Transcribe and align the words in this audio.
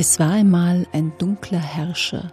Es 0.00 0.20
war 0.20 0.30
einmal 0.30 0.86
ein 0.92 1.12
dunkler 1.18 1.58
Herrscher, 1.58 2.32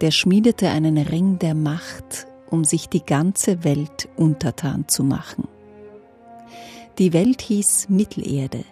der 0.00 0.10
schmiedete 0.10 0.70
einen 0.70 0.96
Ring 0.96 1.38
der 1.38 1.54
Macht, 1.54 2.26
um 2.48 2.64
sich 2.64 2.88
die 2.88 3.04
ganze 3.04 3.64
Welt 3.64 4.08
untertan 4.16 4.88
zu 4.88 5.04
machen. 5.04 5.46
Die 6.96 7.12
Welt 7.12 7.42
hieß 7.42 7.90
Mittelerde. 7.90 8.64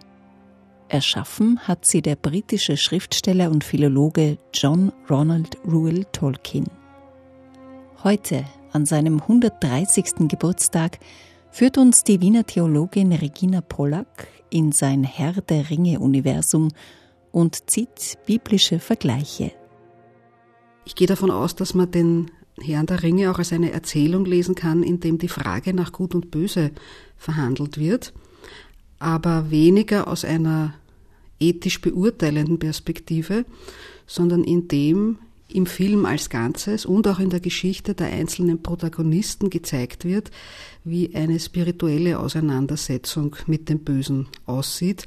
Erschaffen 0.89 1.59
hat 1.69 1.85
sie 1.85 2.01
der 2.01 2.17
britische 2.17 2.79
Schriftsteller 2.79 3.51
und 3.51 3.63
Philologe 3.63 4.39
John 4.55 4.91
Ronald 5.11 5.59
Reuel 5.71 6.07
Tolkien. 6.07 6.71
Heute, 8.05 8.47
an 8.73 8.87
seinem 8.87 9.21
130. 9.21 10.29
Geburtstag, 10.29 10.99
führt 11.51 11.77
uns 11.77 12.05
die 12.05 12.23
Wiener 12.23 12.47
Theologin 12.47 13.13
Regina 13.13 13.61
Pollack 13.61 14.29
in 14.49 14.73
sein 14.73 15.05
Herr 15.05 15.43
der 15.43 15.69
Ringe-Universum 15.69 16.71
und 17.33 17.71
zieht 17.71 18.19
biblische 18.27 18.79
Vergleiche. 18.79 19.53
Ich 20.85 20.95
gehe 20.95 21.07
davon 21.07 21.31
aus, 21.31 21.55
dass 21.55 21.75
man 21.75 21.91
den 21.91 22.31
Herrn 22.61 22.87
der 22.87 23.03
Ringe 23.03 23.31
auch 23.31 23.39
als 23.39 23.53
eine 23.53 23.73
Erzählung 23.73 24.25
lesen 24.25 24.55
kann, 24.55 24.83
in 24.83 25.01
dem 25.01 25.19
die 25.19 25.29
Frage 25.29 25.75
nach 25.75 25.93
Gut 25.93 26.15
und 26.15 26.31
Böse 26.31 26.71
verhandelt 27.17 27.79
wird, 27.79 28.13
aber 28.99 29.51
weniger 29.51 30.09
aus 30.09 30.25
einer 30.25 30.75
ethisch 31.39 31.81
beurteilenden 31.81 32.59
Perspektive, 32.59 33.45
sondern 34.07 34.43
in 34.43 34.69
dem 34.69 35.19
im 35.51 35.67
Film 35.67 36.05
als 36.05 36.29
Ganzes 36.29 36.85
und 36.85 37.09
auch 37.09 37.19
in 37.19 37.31
der 37.31 37.41
Geschichte 37.41 37.95
der 37.95 38.09
einzelnen 38.09 38.63
Protagonisten 38.63 39.49
gezeigt 39.49 40.05
wird, 40.05 40.31
wie 40.85 41.15
eine 41.15 41.41
spirituelle 41.41 42.19
Auseinandersetzung 42.19 43.37
mit 43.47 43.69
dem 43.69 43.79
Bösen 43.79 44.29
aussieht 44.45 45.07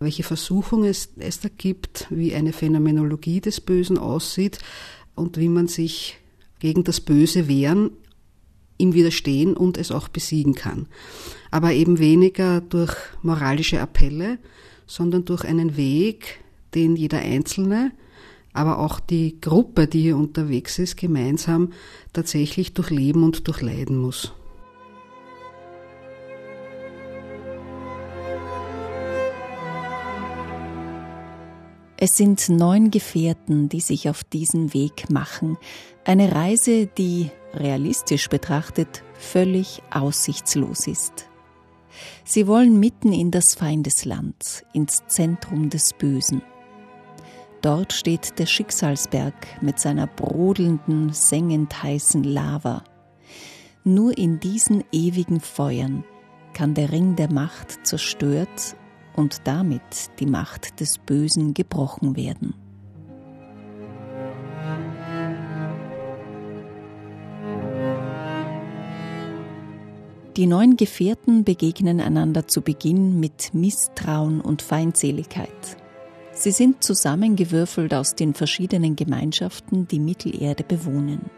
welche 0.00 0.22
Versuchungen 0.22 0.88
es, 0.88 1.10
es 1.18 1.40
da 1.40 1.48
gibt, 1.48 2.06
wie 2.10 2.34
eine 2.34 2.52
Phänomenologie 2.52 3.40
des 3.40 3.60
Bösen 3.60 3.98
aussieht 3.98 4.58
und 5.14 5.36
wie 5.36 5.48
man 5.48 5.66
sich 5.66 6.18
gegen 6.60 6.84
das 6.84 7.00
Böse 7.00 7.48
wehren, 7.48 7.90
ihm 8.78 8.94
widerstehen 8.94 9.56
und 9.56 9.76
es 9.76 9.90
auch 9.90 10.08
besiegen 10.08 10.54
kann. 10.54 10.86
Aber 11.50 11.72
eben 11.72 11.98
weniger 11.98 12.60
durch 12.60 12.94
moralische 13.22 13.80
Appelle, 13.80 14.38
sondern 14.86 15.24
durch 15.24 15.44
einen 15.44 15.76
Weg, 15.76 16.40
den 16.74 16.96
jeder 16.96 17.18
Einzelne, 17.18 17.92
aber 18.52 18.78
auch 18.78 19.00
die 19.00 19.40
Gruppe, 19.40 19.86
die 19.86 20.02
hier 20.02 20.16
unterwegs 20.16 20.78
ist, 20.78 20.96
gemeinsam 20.96 21.72
tatsächlich 22.12 22.72
durchleben 22.74 23.22
und 23.22 23.46
durchleiden 23.46 23.96
muss. 23.96 24.32
Es 32.00 32.16
sind 32.16 32.48
neun 32.48 32.92
Gefährten, 32.92 33.68
die 33.68 33.80
sich 33.80 34.08
auf 34.08 34.22
diesen 34.22 34.72
Weg 34.72 35.10
machen. 35.10 35.58
Eine 36.04 36.32
Reise, 36.32 36.86
die, 36.86 37.32
realistisch 37.52 38.28
betrachtet, 38.28 39.02
völlig 39.14 39.82
aussichtslos 39.90 40.86
ist. 40.86 41.28
Sie 42.22 42.46
wollen 42.46 42.78
mitten 42.78 43.12
in 43.12 43.32
das 43.32 43.56
Feindesland, 43.56 44.64
ins 44.72 45.02
Zentrum 45.08 45.70
des 45.70 45.92
Bösen. 45.92 46.42
Dort 47.62 47.92
steht 47.92 48.38
der 48.38 48.46
Schicksalsberg 48.46 49.34
mit 49.60 49.80
seiner 49.80 50.06
brodelnden, 50.06 51.12
sengend 51.12 51.82
heißen 51.82 52.22
Lava. 52.22 52.84
Nur 53.82 54.16
in 54.16 54.38
diesen 54.38 54.84
ewigen 54.92 55.40
Feuern 55.40 56.04
kann 56.52 56.74
der 56.74 56.92
Ring 56.92 57.16
der 57.16 57.32
Macht 57.32 57.84
zerstört 57.84 58.76
und 59.18 59.48
damit 59.48 60.10
die 60.20 60.26
Macht 60.26 60.78
des 60.80 60.98
Bösen 60.98 61.52
gebrochen 61.52 62.16
werden. 62.16 62.54
Die 70.36 70.46
neuen 70.46 70.76
Gefährten 70.76 71.42
begegnen 71.42 72.00
einander 72.00 72.46
zu 72.46 72.62
Beginn 72.62 73.18
mit 73.18 73.54
Misstrauen 73.54 74.40
und 74.40 74.62
Feindseligkeit. 74.62 75.48
Sie 76.30 76.52
sind 76.52 76.84
zusammengewürfelt 76.84 77.92
aus 77.92 78.14
den 78.14 78.34
verschiedenen 78.34 78.94
Gemeinschaften, 78.94 79.88
die 79.88 79.98
Mittelerde 79.98 80.62
bewohnen. 80.62 81.28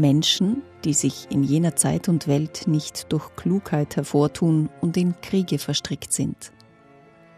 Menschen, 0.00 0.62
die 0.84 0.94
sich 0.94 1.26
in 1.30 1.42
jener 1.42 1.76
Zeit 1.76 2.08
und 2.08 2.28
Welt 2.28 2.66
nicht 2.66 3.12
durch 3.12 3.34
Klugheit 3.36 3.96
hervortun 3.96 4.68
und 4.80 4.96
in 4.96 5.20
Kriege 5.20 5.58
verstrickt 5.58 6.12
sind. 6.12 6.52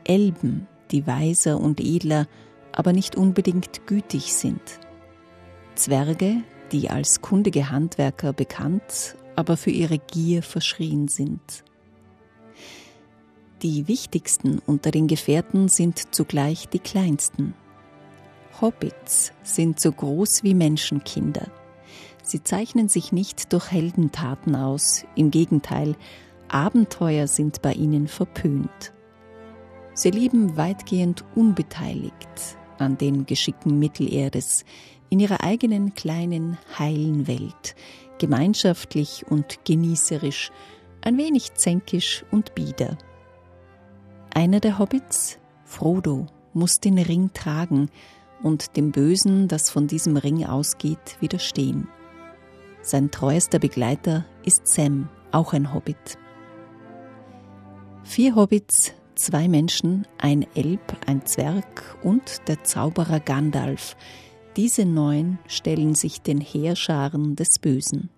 Elben, 0.05 0.67
die 0.91 1.07
weiser 1.07 1.61
und 1.61 1.81
edler, 1.81 2.27
aber 2.73 2.93
nicht 2.93 3.17
unbedingt 3.17 3.87
gütig 3.87 4.35
sind. 4.35 4.61
Zwerge, 5.75 6.37
die 6.73 6.91
als 6.91 7.21
kundige 7.21 7.71
Handwerker 7.71 8.33
bekannt, 8.33 9.17
aber 9.37 9.57
für 9.57 9.71
ihre 9.71 9.99
Gier 9.99 10.43
verschrien 10.43 11.09
sind. 11.09 11.65
Die 13.63 13.89
wichtigsten 13.89 14.59
unter 14.59 14.91
den 14.91 15.07
Gefährten 15.07 15.69
sind 15.69 16.15
zugleich 16.15 16.69
die 16.69 16.79
kleinsten. 16.79 17.55
Hobbits 18.61 19.33
sind 19.43 19.81
so 19.81 19.93
groß 19.93 20.43
wie 20.43 20.55
Menschenkinder. 20.55 21.51
Sie 22.31 22.45
zeichnen 22.45 22.89
sich 22.89 23.11
nicht 23.11 23.53
durch 23.53 23.73
Heldentaten 23.73 24.55
aus, 24.55 25.05
im 25.17 25.33
Gegenteil, 25.33 25.97
Abenteuer 26.47 27.27
sind 27.27 27.61
bei 27.61 27.73
ihnen 27.73 28.07
verpönt. 28.07 28.93
Sie 29.95 30.13
leben 30.13 30.57
weitgehend 30.57 31.25
unbeteiligt 31.35 32.57
an 32.79 32.97
den 32.97 33.27
Geschicken 33.27 33.81
Mittelerdes, 33.81 34.65
in 35.09 35.19
ihrer 35.19 35.43
eigenen 35.43 35.97
kleinen, 35.97 36.57
heilen 36.79 37.27
Welt, 37.27 37.75
gemeinschaftlich 38.21 39.27
und 39.29 39.65
genießerisch, 39.65 40.53
ein 41.01 41.19
wenig 41.19 41.55
zänkisch 41.55 42.25
und 42.31 42.55
bieder. 42.55 42.97
Einer 44.33 44.61
der 44.61 44.79
Hobbits, 44.79 45.41
Frodo, 45.65 46.27
muss 46.53 46.79
den 46.79 46.99
Ring 46.99 47.33
tragen 47.35 47.91
und 48.41 48.77
dem 48.77 48.93
Bösen, 48.93 49.49
das 49.49 49.69
von 49.69 49.89
diesem 49.89 50.17
Ring 50.17 50.47
ausgeht, 50.47 51.17
widerstehen. 51.19 51.89
Sein 52.83 53.11
treuester 53.11 53.59
Begleiter 53.59 54.25
ist 54.45 54.67
Sam, 54.67 55.09
auch 55.33 55.53
ein 55.53 55.75
Hobbit. 55.75 56.19
Vier 58.05 58.35
Hobbits, 58.35 58.95
zwei 59.15 59.49
Menschen, 59.49 60.07
ein 60.19 60.47
Elb, 60.55 60.81
ein 61.07 61.27
Zwerg 61.27 61.99
und 62.03 62.49
der 62.49 62.65
Zauberer 62.65 63.21
Gandalf. 63.21 63.97
Diese 64.57 64.85
neun 64.87 65.39
stellen 65.47 65.95
sich 65.95 66.23
den 66.23 66.41
Heerscharen 66.41 67.37
des 67.37 67.59
Bösen. 67.59 68.09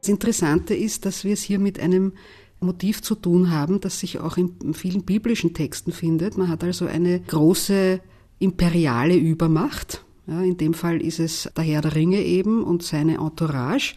Das 0.00 0.08
Interessante 0.08 0.74
ist, 0.74 1.04
dass 1.04 1.24
wir 1.24 1.34
es 1.34 1.42
hier 1.42 1.58
mit 1.58 1.78
einem 1.78 2.14
Motiv 2.60 3.02
zu 3.02 3.14
tun 3.14 3.50
haben, 3.50 3.80
das 3.80 4.00
sich 4.00 4.20
auch 4.20 4.38
in 4.38 4.74
vielen 4.74 5.04
biblischen 5.04 5.52
Texten 5.54 5.92
findet. 5.92 6.38
Man 6.38 6.48
hat 6.48 6.64
also 6.64 6.86
eine 6.86 7.20
große 7.20 8.00
imperiale 8.38 9.16
Übermacht, 9.16 10.04
ja, 10.26 10.42
in 10.42 10.56
dem 10.56 10.74
Fall 10.74 11.00
ist 11.00 11.20
es 11.20 11.50
der 11.56 11.64
Herr 11.64 11.82
der 11.82 11.94
Ringe 11.94 12.22
eben 12.22 12.64
und 12.64 12.82
seine 12.82 13.18
Entourage. 13.18 13.94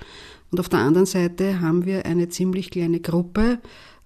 Und 0.51 0.59
auf 0.59 0.69
der 0.69 0.79
anderen 0.79 1.05
Seite 1.05 1.61
haben 1.61 1.85
wir 1.85 2.05
eine 2.05 2.29
ziemlich 2.29 2.69
kleine 2.71 2.99
Gruppe 2.99 3.59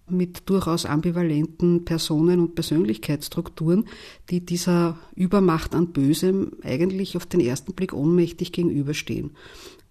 mit 0.09 0.49
durchaus 0.49 0.85
ambivalenten 0.85 1.85
Personen 1.85 2.39
und 2.39 2.55
Persönlichkeitsstrukturen, 2.55 3.85
die 4.29 4.45
dieser 4.45 4.97
Übermacht 5.15 5.73
an 5.73 5.93
Bösem 5.93 6.51
eigentlich 6.63 7.15
auf 7.15 7.25
den 7.25 7.39
ersten 7.39 7.73
Blick 7.73 7.93
ohnmächtig 7.93 8.51
gegenüberstehen 8.51 9.31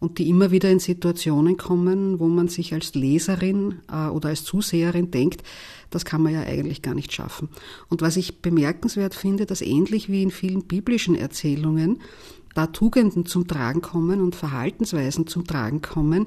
und 0.00 0.18
die 0.18 0.28
immer 0.28 0.50
wieder 0.50 0.70
in 0.70 0.80
Situationen 0.80 1.56
kommen, 1.56 2.18
wo 2.18 2.26
man 2.26 2.48
sich 2.48 2.72
als 2.74 2.94
Leserin 2.94 3.76
äh, 3.92 4.08
oder 4.08 4.30
als 4.30 4.44
Zuseherin 4.44 5.10
denkt, 5.10 5.42
das 5.90 6.04
kann 6.04 6.22
man 6.22 6.32
ja 6.32 6.40
eigentlich 6.40 6.82
gar 6.82 6.94
nicht 6.94 7.12
schaffen. 7.12 7.48
Und 7.88 8.00
was 8.00 8.16
ich 8.16 8.40
bemerkenswert 8.40 9.14
finde, 9.14 9.46
dass 9.46 9.60
ähnlich 9.60 10.08
wie 10.08 10.22
in 10.22 10.30
vielen 10.30 10.64
biblischen 10.64 11.14
Erzählungen 11.14 12.00
da 12.54 12.66
Tugenden 12.66 13.26
zum 13.26 13.46
Tragen 13.46 13.80
kommen 13.80 14.20
und 14.20 14.34
Verhaltensweisen 14.34 15.26
zum 15.26 15.46
Tragen 15.46 15.82
kommen, 15.82 16.26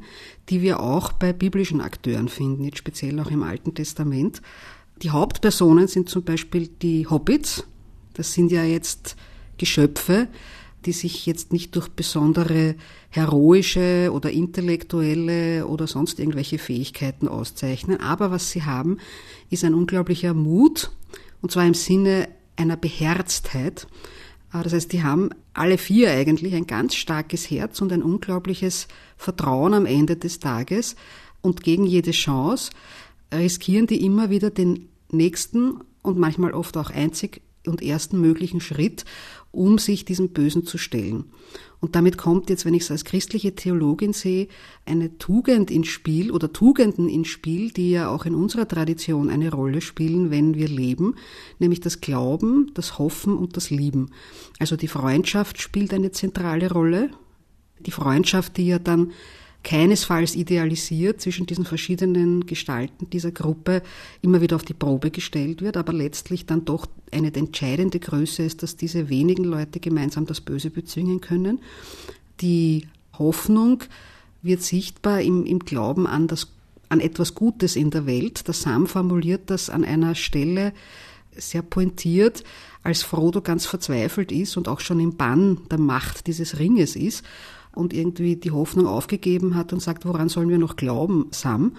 die 0.49 0.61
wir 0.61 0.79
auch 0.79 1.11
bei 1.11 1.33
biblischen 1.33 1.81
Akteuren 1.81 2.29
finden, 2.29 2.63
jetzt 2.63 2.77
speziell 2.77 3.19
auch 3.19 3.31
im 3.31 3.43
Alten 3.43 3.73
Testament. 3.73 4.41
Die 5.01 5.09
Hauptpersonen 5.09 5.87
sind 5.87 6.09
zum 6.09 6.23
Beispiel 6.23 6.67
die 6.81 7.07
Hobbits. 7.07 7.65
Das 8.13 8.33
sind 8.33 8.51
ja 8.51 8.63
jetzt 8.63 9.17
Geschöpfe, 9.57 10.27
die 10.85 10.91
sich 10.91 11.25
jetzt 11.25 11.51
nicht 11.51 11.75
durch 11.75 11.89
besondere 11.89 12.75
heroische 13.09 14.11
oder 14.13 14.31
intellektuelle 14.31 15.67
oder 15.67 15.87
sonst 15.87 16.19
irgendwelche 16.19 16.59
Fähigkeiten 16.59 17.27
auszeichnen. 17.27 17.99
Aber 17.99 18.31
was 18.31 18.51
sie 18.51 18.63
haben, 18.63 18.97
ist 19.49 19.63
ein 19.63 19.73
unglaublicher 19.73 20.33
Mut, 20.33 20.91
und 21.41 21.51
zwar 21.51 21.65
im 21.65 21.73
Sinne 21.73 22.29
einer 22.55 22.77
Beherztheit. 22.77 23.87
Ah, 24.51 24.63
das 24.63 24.73
heißt, 24.73 24.93
die 24.93 25.03
haben 25.03 25.31
alle 25.53 25.77
vier 25.77 26.11
eigentlich 26.11 26.53
ein 26.53 26.67
ganz 26.67 26.95
starkes 26.95 27.49
Herz 27.49 27.81
und 27.81 27.91
ein 27.91 28.03
unglaubliches 28.03 28.87
Vertrauen 29.17 29.73
am 29.73 29.85
Ende 29.85 30.15
des 30.15 30.39
Tages. 30.39 30.95
Und 31.41 31.63
gegen 31.63 31.85
jede 31.85 32.11
Chance 32.11 32.71
riskieren 33.33 33.87
die 33.87 34.05
immer 34.05 34.29
wieder 34.29 34.49
den 34.49 34.89
nächsten 35.11 35.81
und 36.01 36.17
manchmal 36.17 36.53
oft 36.53 36.77
auch 36.77 36.89
einzig 36.89 37.41
und 37.67 37.81
ersten 37.81 38.19
möglichen 38.19 38.61
Schritt, 38.61 39.05
um 39.51 39.77
sich 39.77 40.05
diesem 40.05 40.29
Bösen 40.29 40.65
zu 40.65 40.77
stellen. 40.77 41.25
Und 41.79 41.95
damit 41.95 42.17
kommt 42.17 42.49
jetzt, 42.49 42.65
wenn 42.65 42.73
ich 42.73 42.83
es 42.83 42.91
als 42.91 43.03
christliche 43.03 43.55
Theologin 43.55 44.13
sehe, 44.13 44.47
eine 44.85 45.17
Tugend 45.17 45.69
ins 45.69 45.87
Spiel 45.87 46.31
oder 46.31 46.53
Tugenden 46.53 47.09
ins 47.09 47.27
Spiel, 47.27 47.71
die 47.71 47.91
ja 47.91 48.07
auch 48.07 48.25
in 48.25 48.35
unserer 48.35 48.67
Tradition 48.67 49.29
eine 49.29 49.51
Rolle 49.51 49.81
spielen, 49.81 50.31
wenn 50.31 50.55
wir 50.55 50.69
leben, 50.69 51.15
nämlich 51.59 51.81
das 51.81 51.99
Glauben, 51.99 52.71
das 52.73 52.99
Hoffen 52.99 53.37
und 53.37 53.57
das 53.57 53.69
Lieben. 53.69 54.11
Also 54.59 54.77
die 54.77 54.87
Freundschaft 54.87 55.61
spielt 55.61 55.93
eine 55.93 56.11
zentrale 56.11 56.71
Rolle. 56.71 57.09
Die 57.85 57.91
Freundschaft, 57.91 58.55
die 58.55 58.67
ja 58.67 58.79
dann 58.79 59.11
keinesfalls 59.63 60.35
idealisiert 60.35 61.21
zwischen 61.21 61.45
diesen 61.45 61.65
verschiedenen 61.65 62.45
Gestalten 62.45 63.09
dieser 63.09 63.31
Gruppe 63.31 63.81
immer 64.21 64.41
wieder 64.41 64.57
auf 64.57 64.63
die 64.63 64.73
Probe 64.73 65.09
gestellt 65.09 65.61
wird, 65.61 65.77
aber 65.77 65.93
letztlich 65.93 66.45
dann 66.45 66.65
doch 66.65 66.85
eine 67.11 67.33
entscheidende 67.33 67.99
Größe 67.99 68.43
ist, 68.43 68.61
dass 68.61 68.75
diese 68.75 69.09
wenigen 69.09 69.45
Leute 69.45 69.79
gemeinsam 69.79 70.25
das 70.25 70.41
Böse 70.41 70.69
bezwingen 70.69 71.21
können. 71.21 71.59
Die 72.41 72.87
Hoffnung 73.17 73.83
wird 74.41 74.61
sichtbar 74.61 75.21
im, 75.21 75.45
im 75.45 75.59
Glauben 75.59 76.07
an, 76.07 76.27
das, 76.27 76.51
an 76.89 76.99
etwas 76.99 77.33
Gutes 77.33 77.77
in 77.77 77.89
der 77.89 78.05
Welt. 78.05 78.47
Der 78.47 78.53
Sam 78.53 78.85
formuliert 78.85 79.43
das 79.49 79.69
an 79.69 79.85
einer 79.85 80.15
Stelle 80.15 80.73
sehr 81.35 81.61
pointiert, 81.61 82.43
als 82.83 83.01
Frodo 83.01 83.41
ganz 83.41 83.65
verzweifelt 83.65 84.31
ist 84.31 84.57
und 84.57 84.67
auch 84.67 84.81
schon 84.81 84.99
im 84.99 85.15
Bann 85.15 85.61
der 85.71 85.79
Macht 85.79 86.27
dieses 86.27 86.59
Ringes 86.59 86.97
ist 86.97 87.23
und 87.75 87.93
irgendwie 87.93 88.35
die 88.35 88.51
Hoffnung 88.51 88.87
aufgegeben 88.87 89.55
hat 89.55 89.73
und 89.73 89.81
sagt, 89.81 90.05
woran 90.05 90.29
sollen 90.29 90.49
wir 90.49 90.59
noch 90.59 90.75
glauben, 90.75 91.27
Sam? 91.31 91.73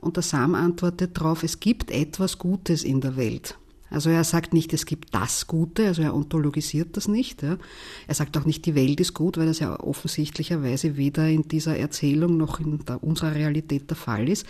Und 0.00 0.16
der 0.16 0.22
Sam 0.22 0.54
antwortet 0.54 1.16
darauf, 1.16 1.42
es 1.42 1.60
gibt 1.60 1.90
etwas 1.90 2.38
Gutes 2.38 2.82
in 2.82 3.00
der 3.00 3.16
Welt. 3.16 3.56
Also 3.92 4.08
er 4.08 4.24
sagt 4.24 4.54
nicht, 4.54 4.72
es 4.72 4.86
gibt 4.86 5.14
das 5.14 5.46
Gute, 5.46 5.86
also 5.86 6.00
er 6.00 6.14
ontologisiert 6.14 6.96
das 6.96 7.08
nicht. 7.08 7.42
Ja. 7.42 7.58
Er 8.06 8.14
sagt 8.14 8.36
auch 8.38 8.46
nicht, 8.46 8.64
die 8.64 8.74
Welt 8.74 9.00
ist 9.00 9.12
gut, 9.12 9.36
weil 9.36 9.46
das 9.46 9.58
ja 9.58 9.78
offensichtlicherweise 9.78 10.96
weder 10.96 11.28
in 11.28 11.46
dieser 11.46 11.76
Erzählung 11.76 12.38
noch 12.38 12.58
in 12.58 12.84
der, 12.86 13.04
unserer 13.04 13.34
Realität 13.34 13.90
der 13.90 13.96
Fall 13.96 14.30
ist. 14.30 14.46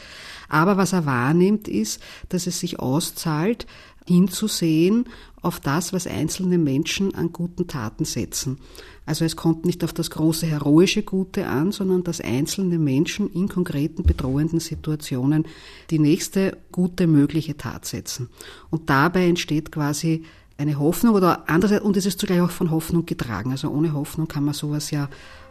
Aber 0.49 0.77
was 0.77 0.93
er 0.93 1.07
wahrnimmt, 1.07 1.67
ist, 1.67 2.01
dass 2.29 2.47
es 2.47 2.61
sich 2.61 2.79
auszahlt, 2.79 3.67
hinzusehen 4.07 5.07
auf 5.41 5.61
das, 5.61 5.93
was 5.93 6.07
einzelne 6.07 6.59
Menschen 6.59 7.15
an 7.15 7.33
guten 7.33 7.67
Taten 7.67 8.05
setzen. 8.05 8.59
Also 9.05 9.25
es 9.25 9.35
kommt 9.35 9.65
nicht 9.65 9.83
auf 9.83 9.93
das 9.93 10.11
große 10.11 10.47
heroische 10.47 11.03
Gute 11.03 11.49
an, 11.49 11.73
sondern 11.73 12.05
dass 12.05 12.21
einzelne 12.21 12.79
Menschen 12.79 13.29
in 13.33 13.49
konkreten 13.49 14.05
bedrohenden 14.05 14.61
Situationen 14.61 15.47
die 15.91 15.99
nächste 15.99 16.59
gute 16.71 17.09
mögliche 17.09 17.57
Tat 17.57 17.85
setzen. 17.85 18.29
Und 18.71 18.89
dabei 18.89 19.27
entsteht 19.27 19.73
quasi 19.73 20.23
eine 20.57 20.79
Hoffnung 20.79 21.15
oder 21.15 21.49
andererseits, 21.49 21.85
und 21.85 21.97
es 21.97 22.07
ist 22.07 22.21
zugleich 22.21 22.41
auch 22.41 22.51
von 22.51 22.71
Hoffnung 22.71 23.05
getragen. 23.05 23.51
Also 23.51 23.69
ohne 23.69 23.93
Hoffnung 23.93 24.29
kann 24.29 24.45
man 24.45 24.55
sowas 24.55 24.93
ja 24.93 25.09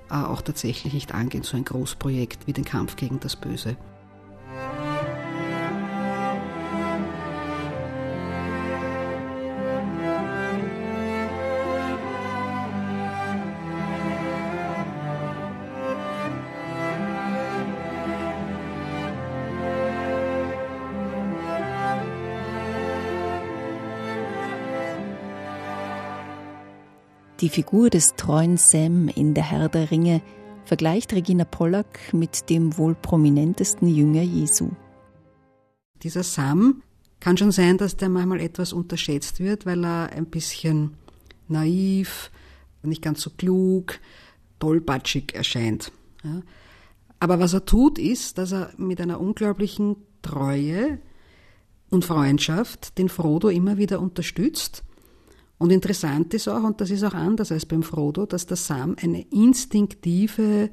äh, 0.10 0.14
auch 0.14 0.42
tatsächlich 0.42 0.94
nicht 0.94 1.14
angehen, 1.14 1.44
so 1.44 1.58
ein 1.58 1.66
Großprojekt 1.66 2.48
wie 2.48 2.54
den 2.54 2.66
Kampf 2.66 2.96
gegen 2.96 3.20
das 3.20 3.36
Böse. 3.36 3.76
Die 27.42 27.50
Figur 27.50 27.90
des 27.90 28.16
treuen 28.18 28.58
Sam 28.58 29.08
in 29.08 29.34
Der 29.34 29.50
Herr 29.50 29.68
der 29.68 29.90
Ringe 29.90 30.22
vergleicht 30.64 31.12
Regina 31.12 31.44
Pollack 31.44 32.14
mit 32.14 32.52
dem 32.52 32.78
wohl 32.78 32.94
prominentesten 32.94 33.88
Jünger 33.88 34.22
Jesu. 34.22 34.70
Dieser 36.04 36.22
Sam 36.22 36.84
kann 37.20 37.38
schon 37.38 37.52
sein, 37.52 37.80
dass 37.80 37.98
der 37.98 38.10
manchmal 38.10 38.42
etwas 38.42 38.74
unterschätzt 38.74 39.40
wird, 39.40 39.66
weil 39.66 39.84
er 39.84 40.12
ein 40.12 40.28
bisschen 40.28 40.98
naiv, 41.48 42.30
nicht 42.84 43.02
ganz 43.02 43.22
so 43.22 43.32
klug, 43.32 44.00
tollpatschig 44.60 45.34
erscheint. 45.34 45.92
Aber 47.20 47.40
was 47.40 47.54
er 47.54 47.66
tut, 47.66 47.98
ist, 47.98 48.38
dass 48.38 48.52
er 48.52 48.72
mit 48.78 49.02
einer 49.02 49.20
unglaublichen 49.20 49.96
Treue 50.22 51.00
und 51.90 52.06
Freundschaft 52.06 53.00
den 53.00 53.10
Frodo 53.10 53.50
immer 53.50 53.78
wieder 53.78 54.00
unterstützt 54.00 54.84
und 55.62 55.70
interessant 55.70 56.34
ist 56.34 56.48
auch, 56.48 56.64
und 56.64 56.82
das 56.82 56.90
ist 56.90 57.04
auch 57.04 57.14
anders 57.14 57.52
als 57.52 57.68
beim 57.68 57.84
Frodo, 57.84 58.26
dass 58.26 58.48
der 58.48 58.58
Sam 58.58 58.96
eine 59.00 59.22
instinktive 59.30 60.72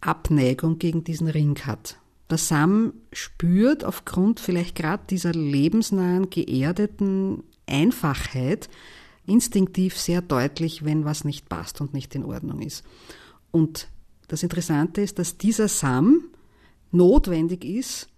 Abneigung 0.00 0.80
gegen 0.80 1.04
diesen 1.04 1.28
Ring 1.28 1.56
hat. 1.60 2.00
Der 2.28 2.38
Sam 2.38 2.94
spürt 3.12 3.84
aufgrund 3.84 4.40
vielleicht 4.40 4.74
gerade 4.74 5.04
dieser 5.08 5.30
lebensnahen, 5.30 6.30
geerdeten 6.30 7.44
Einfachheit 7.66 8.68
instinktiv 9.24 9.96
sehr 9.96 10.20
deutlich, 10.20 10.84
wenn 10.84 11.04
was 11.04 11.22
nicht 11.22 11.48
passt 11.48 11.80
und 11.80 11.94
nicht 11.94 12.12
in 12.16 12.24
Ordnung 12.24 12.60
ist. 12.60 12.82
Und 13.52 13.86
das 14.26 14.42
Interessante 14.42 15.00
ist, 15.00 15.20
dass 15.20 15.38
dieser 15.38 15.68
Sam 15.68 16.24
notwendig 16.90 17.64
ist 17.64 18.08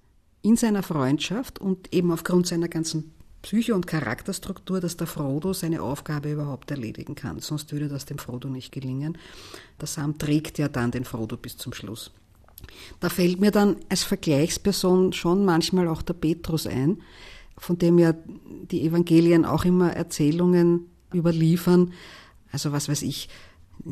in 0.41 0.57
seiner 0.57 0.83
Freundschaft 0.83 1.59
und 1.59 1.93
eben 1.93 2.11
aufgrund 2.11 2.47
seiner 2.47 2.69
ganzen 2.69 3.13
Psyche 3.43 3.75
und 3.75 3.87
Charakterstruktur, 3.87 4.81
dass 4.81 4.97
der 4.97 5.07
Frodo 5.07 5.53
seine 5.53 5.83
Aufgabe 5.83 6.33
überhaupt 6.33 6.71
erledigen 6.71 7.15
kann. 7.15 7.41
Sonst 7.41 7.73
würde 7.73 7.89
das 7.89 8.05
dem 8.05 8.19
Frodo 8.19 8.49
nicht 8.49 8.73
gelingen. 8.73 9.19
Der 9.81 9.87
Sam 9.87 10.19
trägt 10.19 10.59
ja 10.59 10.69
dann 10.69 10.91
den 10.91 11.05
Frodo 11.05 11.37
bis 11.37 11.57
zum 11.57 11.73
Schluss. 11.73 12.11
Da 13.01 13.09
fällt 13.09 13.41
mir 13.41 13.51
dann 13.51 13.77
als 13.89 14.03
Vergleichsperson 14.03 15.13
schon 15.13 15.45
manchmal 15.45 15.89
auch 15.89 16.03
der 16.03 16.15
Petrus 16.15 16.67
ein, 16.67 17.03
von 17.59 17.79
dem 17.79 17.99
ja 17.99 18.15
die 18.71 18.85
Evangelien 18.85 19.45
auch 19.45 19.65
immer 19.65 19.93
Erzählungen 19.93 20.87
überliefern. 21.15 21.93
Also 22.51 22.73
was 22.73 22.89
weiß 22.89 23.03
ich, 23.03 23.29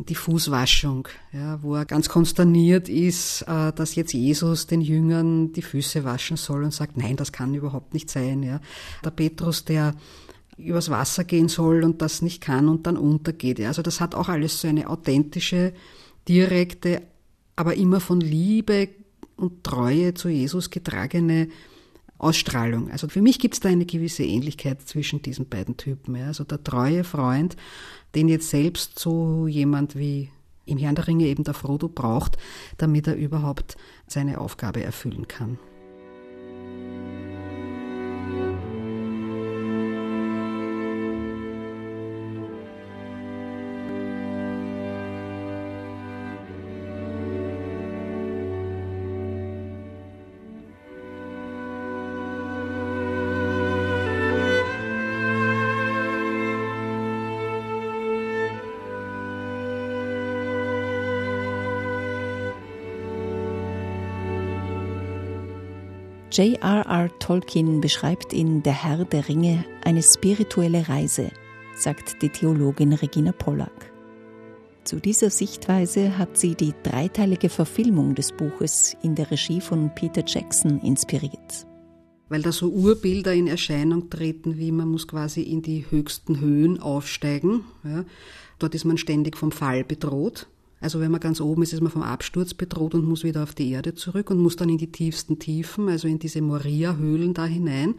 die 0.03 0.15
Fußwaschung, 0.15 1.09
ja, 1.33 1.63
wo 1.63 1.77
er 1.77 1.85
ganz 1.85 2.09
konsterniert 2.09 2.89
ist, 2.89 3.43
äh, 3.43 3.73
dass 3.73 3.95
jetzt 3.95 4.13
Jesus 4.13 4.67
den 4.67 4.81
Jüngern 4.81 5.53
die 5.53 5.63
Füße 5.63 6.05
waschen 6.05 6.37
soll 6.37 6.65
und 6.65 6.75
sagt, 6.75 6.97
nein, 6.97 7.17
das 7.17 7.31
kann 7.31 7.55
überhaupt 7.55 7.95
nicht 7.95 8.11
sein. 8.11 8.43
Ja. 8.43 8.61
Der 9.05 9.11
Petrus, 9.11 9.65
der 9.65 9.95
übers 10.57 10.91
Wasser 10.91 11.25
gehen 11.25 11.49
soll 11.49 11.85
und 11.85 12.03
das 12.03 12.23
nicht 12.23 12.41
kann 12.41 12.69
und 12.69 12.87
dann 12.87 12.97
untergeht. 12.97 13.59
Ja. 13.59 13.69
Also 13.69 13.83
das 13.83 14.01
hat 14.01 14.15
auch 14.15 14.29
alles 14.29 14.61
so 14.61 14.69
eine 14.69 14.89
authentische, 14.89 15.73
direkte, 16.29 17.03
aber 17.55 17.75
immer 17.75 18.01
von 18.01 18.21
Liebe 18.21 18.89
und 19.37 19.63
Treue 19.63 20.15
zu 20.15 20.29
Jesus 20.29 20.71
getragene 20.71 21.49
Ausstrahlung. 22.19 22.91
Also 22.91 23.09
für 23.09 23.21
mich 23.21 23.39
gibt 23.39 23.55
es 23.55 23.61
da 23.61 23.69
eine 23.69 23.87
gewisse 23.87 24.25
Ähnlichkeit 24.25 24.83
zwischen 24.83 25.23
diesen 25.23 25.49
beiden 25.49 25.77
Typen. 25.77 26.17
Ja. 26.17 26.27
Also 26.27 26.45
der 26.45 26.63
treue 26.63 27.05
Freund, 27.05 27.57
den 28.15 28.29
jetzt 28.29 28.51
selbst 28.51 28.99
so 28.99 29.47
jemand 29.47 29.97
wie 29.97 30.31
im 30.67 30.79
Herrn 30.79 30.95
der 30.95 31.07
Ringe 31.07 31.27
eben 31.27 31.45
der 31.45 31.55
Frodo 31.55 31.89
braucht, 31.89 32.39
damit 32.79 33.07
er 33.07 33.17
überhaupt 33.17 33.77
seine 34.07 34.41
Aufgabe 34.41 34.83
erfüllen 34.83 35.29
kann. 35.29 35.59
J.R.R. 66.37 67.17
Tolkien 67.21 67.81
beschreibt 67.81 68.33
in 68.33 68.65
Der 68.65 68.73
Herr 68.73 69.05
der 69.05 69.29
Ringe 69.29 69.65
eine 69.85 70.03
spirituelle 70.03 70.89
Reise, 70.89 71.31
sagt 71.77 72.23
die 72.23 72.29
Theologin 72.29 72.93
Regina 72.93 73.31
Pollack. 73.31 73.93
Zu 74.83 74.99
dieser 74.99 75.31
Sichtweise 75.31 76.19
hat 76.19 76.37
sie 76.37 76.57
die 76.57 76.75
dreiteilige 76.83 77.49
Verfilmung 77.49 78.17
des 78.17 78.33
Buches 78.33 78.97
in 79.05 79.15
der 79.15 79.31
Regie 79.31 79.61
von 79.61 79.95
Peter 79.95 80.25
Jackson 80.27 80.81
inspiriert. 80.81 81.69
Weil 82.29 82.43
da 82.43 82.51
so 82.51 82.69
Urbilder 82.69 83.33
in 83.33 83.47
Erscheinung 83.47 84.11
treten, 84.11 84.59
wie 84.59 84.73
man 84.73 84.89
muss 84.89 85.07
quasi 85.07 85.43
in 85.43 85.63
die 85.63 85.89
höchsten 85.89 86.41
Höhen 86.41 86.81
aufsteigen. 86.81 87.61
Ja. 87.85 88.05
Dort 88.59 88.75
ist 88.75 88.85
man 88.85 88.99
ständig 88.99 89.37
vom 89.37 89.53
Fall 89.53 89.85
bedroht. 89.85 90.49
Also 90.85 91.01
wenn 91.01 91.11
man 91.11 91.21
ganz 91.21 91.41
oben 91.41 91.63
ist, 91.63 91.73
ist 91.73 91.81
man 91.81 91.91
vom 91.91 92.03
Absturz 92.03 92.53
bedroht 92.53 92.95
und 92.95 93.07
muss 93.07 93.25
wieder 93.25 93.43
auf 93.43 93.55
die 93.55 93.71
Erde 93.71 93.95
zurück 93.95 94.31
und 94.31 94.39
muss 94.39 94.57
dann 94.57 94.69
in 94.69 94.77
die 94.77 94.93
tiefsten 94.93 95.39
Tiefen, 95.39 95.89
also 95.89 96.07
in 96.07 96.19
diese 96.19 96.43
Moria-Höhlen 96.43 97.33
da 97.33 97.47
hinein. 97.47 97.95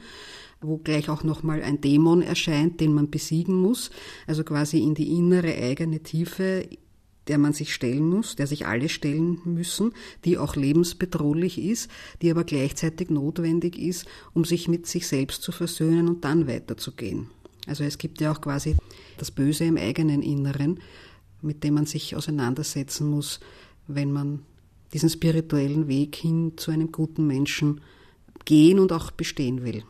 wo 0.62 0.77
gleich 0.77 1.10
auch 1.10 1.24
nochmal 1.24 1.62
ein 1.62 1.82
Dämon 1.82 2.22
erscheint, 2.22 2.80
den 2.80 2.94
man 2.94 3.10
besiegen 3.10 3.56
muss, 3.56 3.92
also 4.25 4.44
quasi 4.44 4.80
in 4.80 4.96
die 4.96 5.10
innere 5.18 5.54
eigene 5.54 6.00
Tiefe, 6.01 6.68
der 7.27 7.38
man 7.38 7.54
sich 7.54 7.74
stellen 7.74 8.08
muss, 8.08 8.36
der 8.36 8.48
sich 8.48 8.65
alle 8.65 8.89
stellen 8.89 9.39
müssen, 9.46 9.92
die 10.24 10.38
auch 10.38 10.56
lebensbedrohlich 10.56 11.60
ist, 11.60 11.89
die 12.22 12.32
aber 12.32 12.44
gleichzeitig 12.44 13.10
notwendig 13.10 13.77
ist, 13.77 14.06
um 14.34 14.46
sich 14.46 14.68
mit 14.68 14.88
sich 14.88 15.08
selbst 15.08 15.42
zu 15.42 15.51
versöhnen 15.51 16.08
und 16.08 16.24
dann 16.24 16.48
weiterzugehen. 16.48 17.30
Also 17.68 17.84
es 17.84 17.98
gibt 17.98 18.22
ja 18.22 18.32
auch 18.32 18.42
quasi 18.42 18.75
das 19.18 19.32
Böse 19.32 19.65
im 19.65 19.77
eigenen 19.77 20.22
Inneren, 20.22 20.80
mit 21.42 21.63
dem 21.63 21.75
man 21.75 21.86
sich 21.86 22.15
auseinandersetzen 22.15 23.10
muss, 23.10 23.39
wenn 23.88 24.12
man 24.12 24.44
diesen 24.94 25.10
spirituellen 25.10 25.88
Weg 25.88 26.15
hin 26.15 26.54
zu 26.56 26.72
einem 26.72 26.92
guten 26.92 27.27
Menschen 27.27 27.82
gehen 28.46 28.80
und 28.80 28.92
auch 28.92 29.12
bestehen 29.12 29.63
will. 29.63 29.84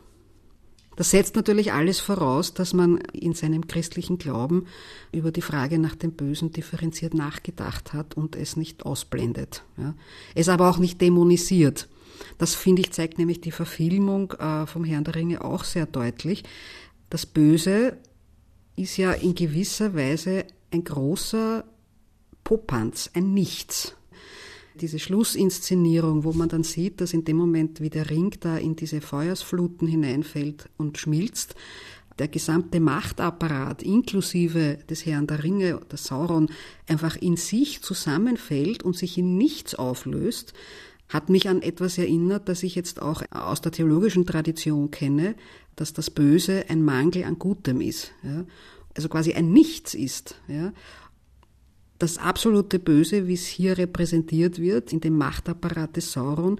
Das 0.95 1.11
setzt 1.11 1.35
natürlich 1.35 1.73
alles 1.73 1.99
voraus, 1.99 2.53
dass 2.53 2.73
man 2.73 2.97
in 3.11 3.33
seinem 3.33 3.67
christlichen 3.67 4.17
Glauben 4.17 4.65
über 5.11 5.31
die 5.31 5.41
Frage 5.41 5.77
nach 5.77 5.95
dem 5.95 6.13
Bösen 6.13 6.51
differenziert 6.51 7.13
nachgedacht 7.13 7.93
hat 7.93 8.15
und 8.15 8.35
es 8.35 8.55
nicht 8.55 8.85
ausblendet. 8.85 9.63
Ja. 9.77 9.93
Es 10.35 10.47
aber 10.47 10.69
auch 10.69 10.77
nicht 10.77 11.01
dämonisiert. 11.01 11.89
Das 12.37 12.55
finde 12.55 12.81
ich 12.81 12.91
zeigt 12.91 13.17
nämlich 13.17 13.41
die 13.41 13.51
Verfilmung 13.51 14.31
äh, 14.33 14.65
vom 14.67 14.85
Herrn 14.85 15.03
der 15.03 15.15
Ringe 15.15 15.43
auch 15.43 15.65
sehr 15.65 15.85
deutlich. 15.85 16.43
Das 17.09 17.25
Böse 17.25 17.97
ist 18.77 18.95
ja 18.97 19.11
in 19.11 19.35
gewisser 19.35 19.93
Weise 19.95 20.45
ein 20.75 20.83
großer 20.83 21.65
Popanz, 22.43 23.09
ein 23.13 23.33
Nichts 23.33 23.95
diese 24.81 24.99
Schlussinszenierung, 24.99 26.23
wo 26.23 26.33
man 26.33 26.49
dann 26.49 26.63
sieht, 26.63 27.01
dass 27.01 27.13
in 27.13 27.23
dem 27.23 27.37
Moment, 27.37 27.81
wie 27.81 27.89
der 27.89 28.09
Ring 28.09 28.35
da 28.39 28.57
in 28.57 28.75
diese 28.75 29.01
Feuersfluten 29.01 29.87
hineinfällt 29.87 30.69
und 30.77 30.97
schmilzt, 30.97 31.55
der 32.19 32.27
gesamte 32.27 32.79
Machtapparat 32.79 33.83
inklusive 33.83 34.79
des 34.89 35.05
Herrn 35.05 35.27
der 35.27 35.43
Ringe, 35.43 35.79
der 35.91 35.97
Sauron, 35.97 36.49
einfach 36.87 37.17
in 37.17 37.35
sich 37.35 37.81
zusammenfällt 37.81 38.83
und 38.83 38.95
sich 38.95 39.17
in 39.17 39.37
nichts 39.37 39.75
auflöst, 39.75 40.53
hat 41.09 41.29
mich 41.29 41.49
an 41.49 41.61
etwas 41.61 41.97
erinnert, 41.97 42.49
das 42.49 42.63
ich 42.63 42.75
jetzt 42.75 43.01
auch 43.01 43.21
aus 43.31 43.61
der 43.61 43.71
theologischen 43.71 44.25
Tradition 44.25 44.91
kenne, 44.91 45.35
dass 45.75 45.93
das 45.93 46.09
Böse 46.09 46.65
ein 46.69 46.83
Mangel 46.83 47.25
an 47.25 47.37
Gutem 47.37 47.81
ist. 47.81 48.11
Ja? 48.23 48.45
Also 48.95 49.09
quasi 49.09 49.33
ein 49.33 49.51
Nichts 49.51 49.93
ist. 49.93 50.35
Ja? 50.47 50.73
Das 51.99 52.17
absolute 52.17 52.79
Böse, 52.79 53.27
wie 53.27 53.33
es 53.33 53.45
hier 53.45 53.77
repräsentiert 53.77 54.59
wird, 54.59 54.91
in 54.91 54.99
dem 54.99 55.17
Machtapparat 55.17 55.95
des 55.95 56.11
Sauron, 56.11 56.59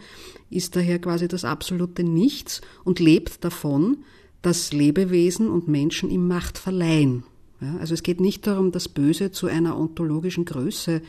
ist 0.50 0.76
daher 0.76 1.00
quasi 1.00 1.28
das 1.28 1.44
absolute 1.44 2.04
Nichts 2.04 2.62
und 2.84 3.00
lebt 3.00 3.44
davon, 3.44 4.04
dass 4.42 4.72
Lebewesen 4.72 5.50
und 5.50 5.68
Menschen 5.68 6.10
ihm 6.10 6.28
Macht 6.28 6.58
verleihen. 6.58 7.24
Ja, 7.62 7.78
also 7.78 7.94
es 7.94 8.04
geht 8.04 8.22
nicht 8.22 8.46
darum, 8.48 8.72
das 8.72 8.88
Böse 8.88 9.32
zu 9.32 9.48
einer 9.48 9.78
ontologischen 9.78 10.46
Größe 10.46 11.02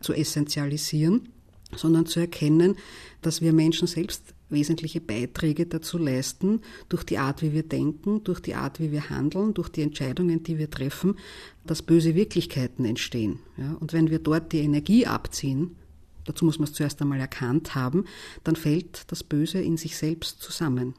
zu 0.00 0.12
essentialisieren, 0.12 1.28
sondern 1.74 2.06
zu 2.06 2.20
erkennen, 2.20 2.76
dass 3.20 3.40
wir 3.40 3.52
Menschen 3.52 3.86
selbst 3.86 4.34
wesentliche 4.52 5.00
Beiträge 5.00 5.66
dazu 5.66 5.98
leisten, 5.98 6.60
durch 6.88 7.04
die 7.04 7.18
Art, 7.18 7.42
wie 7.42 7.52
wir 7.52 7.62
denken, 7.62 8.22
durch 8.24 8.40
die 8.40 8.54
Art, 8.54 8.78
wie 8.78 8.92
wir 8.92 9.10
handeln, 9.10 9.54
durch 9.54 9.68
die 9.68 9.82
Entscheidungen, 9.82 10.42
die 10.42 10.58
wir 10.58 10.70
treffen, 10.70 11.16
dass 11.64 11.82
böse 11.82 12.14
Wirklichkeiten 12.14 12.84
entstehen. 12.84 13.40
Ja, 13.56 13.76
und 13.80 13.92
wenn 13.92 14.10
wir 14.10 14.18
dort 14.18 14.52
die 14.52 14.60
Energie 14.60 15.06
abziehen, 15.06 15.76
dazu 16.24 16.44
muss 16.44 16.58
man 16.58 16.68
es 16.68 16.74
zuerst 16.74 17.00
einmal 17.02 17.20
erkannt 17.20 17.74
haben, 17.74 18.04
dann 18.44 18.56
fällt 18.56 19.10
das 19.10 19.24
Böse 19.24 19.60
in 19.60 19.76
sich 19.76 19.96
selbst 19.96 20.40
zusammen. 20.40 20.94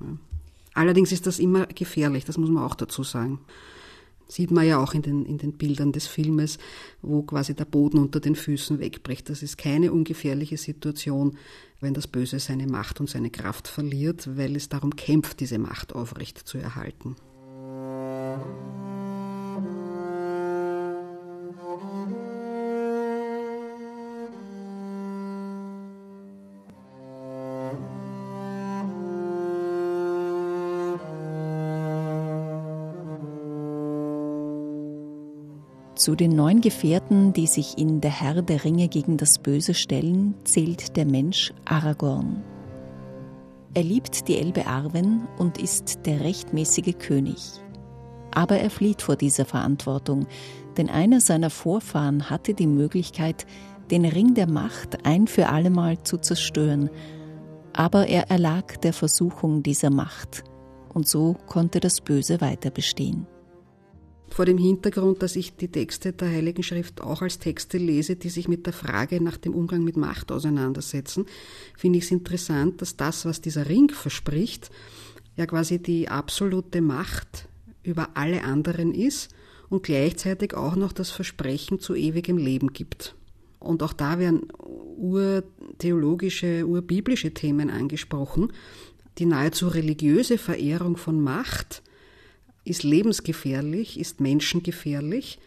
Ja. 0.00 0.16
Allerdings 0.74 1.10
ist 1.10 1.26
das 1.26 1.40
immer 1.40 1.66
gefährlich, 1.66 2.24
das 2.24 2.38
muss 2.38 2.50
man 2.50 2.62
auch 2.62 2.76
dazu 2.76 3.02
sagen. 3.02 3.40
Sieht 4.28 4.50
man 4.50 4.66
ja 4.66 4.78
auch 4.78 4.94
in 4.94 5.02
den, 5.02 5.24
in 5.24 5.38
den 5.38 5.54
Bildern 5.54 5.92
des 5.92 6.06
Filmes, 6.06 6.58
wo 7.00 7.22
quasi 7.22 7.54
der 7.54 7.64
Boden 7.64 7.98
unter 7.98 8.20
den 8.20 8.36
Füßen 8.36 8.78
wegbricht. 8.78 9.30
Das 9.30 9.42
ist 9.42 9.56
keine 9.56 9.92
ungefährliche 9.92 10.58
Situation, 10.58 11.38
wenn 11.80 11.94
das 11.94 12.06
Böse 12.06 12.38
seine 12.38 12.66
Macht 12.66 13.00
und 13.00 13.08
seine 13.08 13.30
Kraft 13.30 13.68
verliert, 13.68 14.36
weil 14.36 14.54
es 14.56 14.68
darum 14.68 14.96
kämpft, 14.96 15.40
diese 15.40 15.58
Macht 15.58 15.94
aufrecht 15.94 16.38
zu 16.38 16.58
erhalten. 16.58 17.16
Zu 36.08 36.16
den 36.16 36.34
neun 36.34 36.62
Gefährten, 36.62 37.34
die 37.34 37.46
sich 37.46 37.76
in 37.76 38.00
Der 38.00 38.10
Herr 38.10 38.40
der 38.40 38.64
Ringe 38.64 38.88
gegen 38.88 39.18
das 39.18 39.38
Böse 39.38 39.74
stellen, 39.74 40.34
zählt 40.44 40.96
der 40.96 41.04
Mensch 41.04 41.52
Aragorn. 41.66 42.42
Er 43.74 43.82
liebt 43.82 44.26
die 44.26 44.38
Elbe 44.38 44.66
Arwen 44.66 45.28
und 45.36 45.60
ist 45.60 46.06
der 46.06 46.20
rechtmäßige 46.20 46.96
König. 46.98 47.36
Aber 48.30 48.56
er 48.56 48.70
flieht 48.70 49.02
vor 49.02 49.16
dieser 49.16 49.44
Verantwortung, 49.44 50.26
denn 50.78 50.88
einer 50.88 51.20
seiner 51.20 51.50
Vorfahren 51.50 52.30
hatte 52.30 52.54
die 52.54 52.66
Möglichkeit, 52.66 53.44
den 53.90 54.06
Ring 54.06 54.32
der 54.32 54.48
Macht 54.48 55.04
ein 55.04 55.26
für 55.26 55.50
allemal 55.50 56.02
zu 56.04 56.16
zerstören, 56.16 56.88
aber 57.74 58.06
er 58.06 58.30
erlag 58.30 58.78
der 58.78 58.94
Versuchung 58.94 59.62
dieser 59.62 59.90
Macht, 59.90 60.42
und 60.94 61.06
so 61.06 61.36
konnte 61.46 61.80
das 61.80 62.00
Böse 62.00 62.40
weiter 62.40 62.70
bestehen 62.70 63.26
vor 64.38 64.46
dem 64.46 64.56
Hintergrund, 64.56 65.20
dass 65.20 65.34
ich 65.34 65.56
die 65.56 65.66
Texte 65.66 66.12
der 66.12 66.28
Heiligen 66.28 66.62
Schrift 66.62 67.00
auch 67.00 67.22
als 67.22 67.40
Texte 67.40 67.76
lese, 67.76 68.14
die 68.14 68.28
sich 68.28 68.46
mit 68.46 68.66
der 68.66 68.72
Frage 68.72 69.20
nach 69.20 69.36
dem 69.36 69.52
Umgang 69.52 69.82
mit 69.82 69.96
Macht 69.96 70.30
auseinandersetzen, 70.30 71.26
finde 71.76 71.98
ich 71.98 72.04
es 72.04 72.12
interessant, 72.12 72.80
dass 72.80 72.96
das, 72.96 73.24
was 73.24 73.40
dieser 73.40 73.68
Ring 73.68 73.90
verspricht, 73.90 74.70
ja 75.34 75.44
quasi 75.44 75.82
die 75.82 76.08
absolute 76.08 76.80
Macht 76.80 77.48
über 77.82 78.10
alle 78.14 78.44
anderen 78.44 78.94
ist 78.94 79.34
und 79.70 79.82
gleichzeitig 79.82 80.54
auch 80.54 80.76
noch 80.76 80.92
das 80.92 81.10
Versprechen 81.10 81.80
zu 81.80 81.96
ewigem 81.96 82.38
Leben 82.38 82.72
gibt. 82.72 83.16
Und 83.58 83.82
auch 83.82 83.92
da 83.92 84.20
werden 84.20 84.46
urtheologische, 84.98 86.64
urbiblische 86.64 87.34
Themen 87.34 87.70
angesprochen. 87.70 88.52
Die 89.18 89.26
nahezu 89.26 89.66
religiöse 89.66 90.38
Verehrung 90.38 90.96
von 90.96 91.20
Macht 91.20 91.82
ist 92.68 92.82
lebensgefährlich, 92.82 93.98
ist 93.98 94.20
menschengefährlich. 94.20 95.38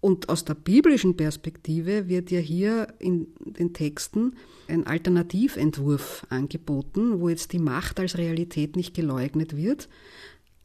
Und 0.00 0.28
aus 0.28 0.44
der 0.44 0.54
biblischen 0.54 1.16
Perspektive 1.16 2.08
wird 2.08 2.30
ja 2.30 2.38
hier 2.38 2.94
in 3.00 3.28
den 3.44 3.72
Texten 3.72 4.34
ein 4.68 4.86
Alternativentwurf 4.86 6.24
angeboten, 6.28 7.20
wo 7.20 7.28
jetzt 7.28 7.52
die 7.52 7.58
Macht 7.58 7.98
als 7.98 8.16
Realität 8.16 8.76
nicht 8.76 8.94
geleugnet 8.94 9.56
wird, 9.56 9.88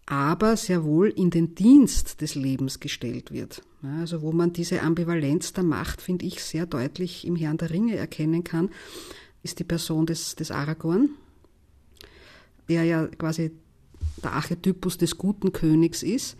aber 0.05 0.55
sehr 0.55 0.83
wohl 0.83 1.09
in 1.09 1.31
den 1.31 1.55
Dienst 1.55 2.21
des 2.21 2.35
Lebens 2.35 2.79
gestellt 2.79 3.31
wird. 3.31 3.63
Also 3.81 4.21
wo 4.21 4.31
man 4.31 4.53
diese 4.53 4.81
Ambivalenz 4.81 5.53
der 5.53 5.63
Macht, 5.63 6.01
finde 6.01 6.25
ich, 6.25 6.43
sehr 6.43 6.65
deutlich 6.65 7.25
im 7.25 7.35
Herrn 7.35 7.57
der 7.57 7.71
Ringe 7.71 7.95
erkennen 7.95 8.43
kann, 8.43 8.69
ist 9.41 9.59
die 9.59 9.63
Person 9.63 10.05
des, 10.05 10.35
des 10.35 10.51
Aragorn, 10.51 11.09
der 12.69 12.83
ja 12.83 13.07
quasi 13.07 13.51
der 14.21 14.33
Archetypus 14.33 14.97
des 14.97 15.17
guten 15.17 15.51
Königs 15.51 16.03
ist, 16.03 16.37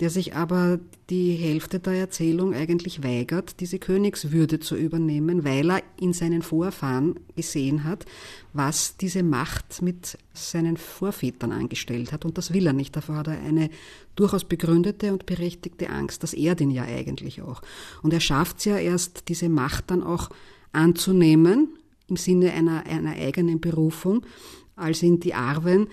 der 0.00 0.10
sich 0.10 0.34
aber 0.34 0.80
die 1.10 1.34
Hälfte 1.34 1.78
der 1.78 1.92
Erzählung 1.92 2.54
eigentlich 2.54 3.04
weigert, 3.04 3.60
diese 3.60 3.78
Königswürde 3.78 4.58
zu 4.58 4.74
übernehmen, 4.74 5.44
weil 5.44 5.70
er 5.70 5.82
in 6.00 6.12
seinen 6.12 6.42
Vorfahren 6.42 7.20
gesehen 7.36 7.84
hat, 7.84 8.06
was 8.52 8.96
diese 8.96 9.22
Macht 9.22 9.82
mit 9.82 10.18
seinen 10.32 10.76
Vorvätern 10.76 11.52
angestellt 11.52 12.12
hat. 12.12 12.24
Und 12.24 12.38
das 12.38 12.52
will 12.52 12.66
er 12.66 12.72
nicht. 12.72 12.96
Davor 12.96 13.16
hat 13.16 13.28
er 13.28 13.40
eine 13.40 13.70
durchaus 14.16 14.44
begründete 14.44 15.12
und 15.12 15.26
berechtigte 15.26 15.90
Angst. 15.90 16.22
Das 16.22 16.34
ehrt 16.34 16.60
ihn 16.60 16.70
ja 16.70 16.82
eigentlich 16.82 17.42
auch. 17.42 17.62
Und 18.02 18.12
er 18.12 18.20
schafft 18.20 18.58
es 18.58 18.64
ja 18.64 18.78
erst, 18.78 19.28
diese 19.28 19.48
Macht 19.48 19.90
dann 19.90 20.02
auch 20.02 20.30
anzunehmen, 20.72 21.68
im 22.08 22.16
Sinne 22.16 22.52
einer, 22.52 22.86
einer 22.86 23.12
eigenen 23.12 23.60
Berufung, 23.60 24.26
als 24.74 25.02
ihn 25.02 25.20
die 25.20 25.34
Arwen 25.34 25.86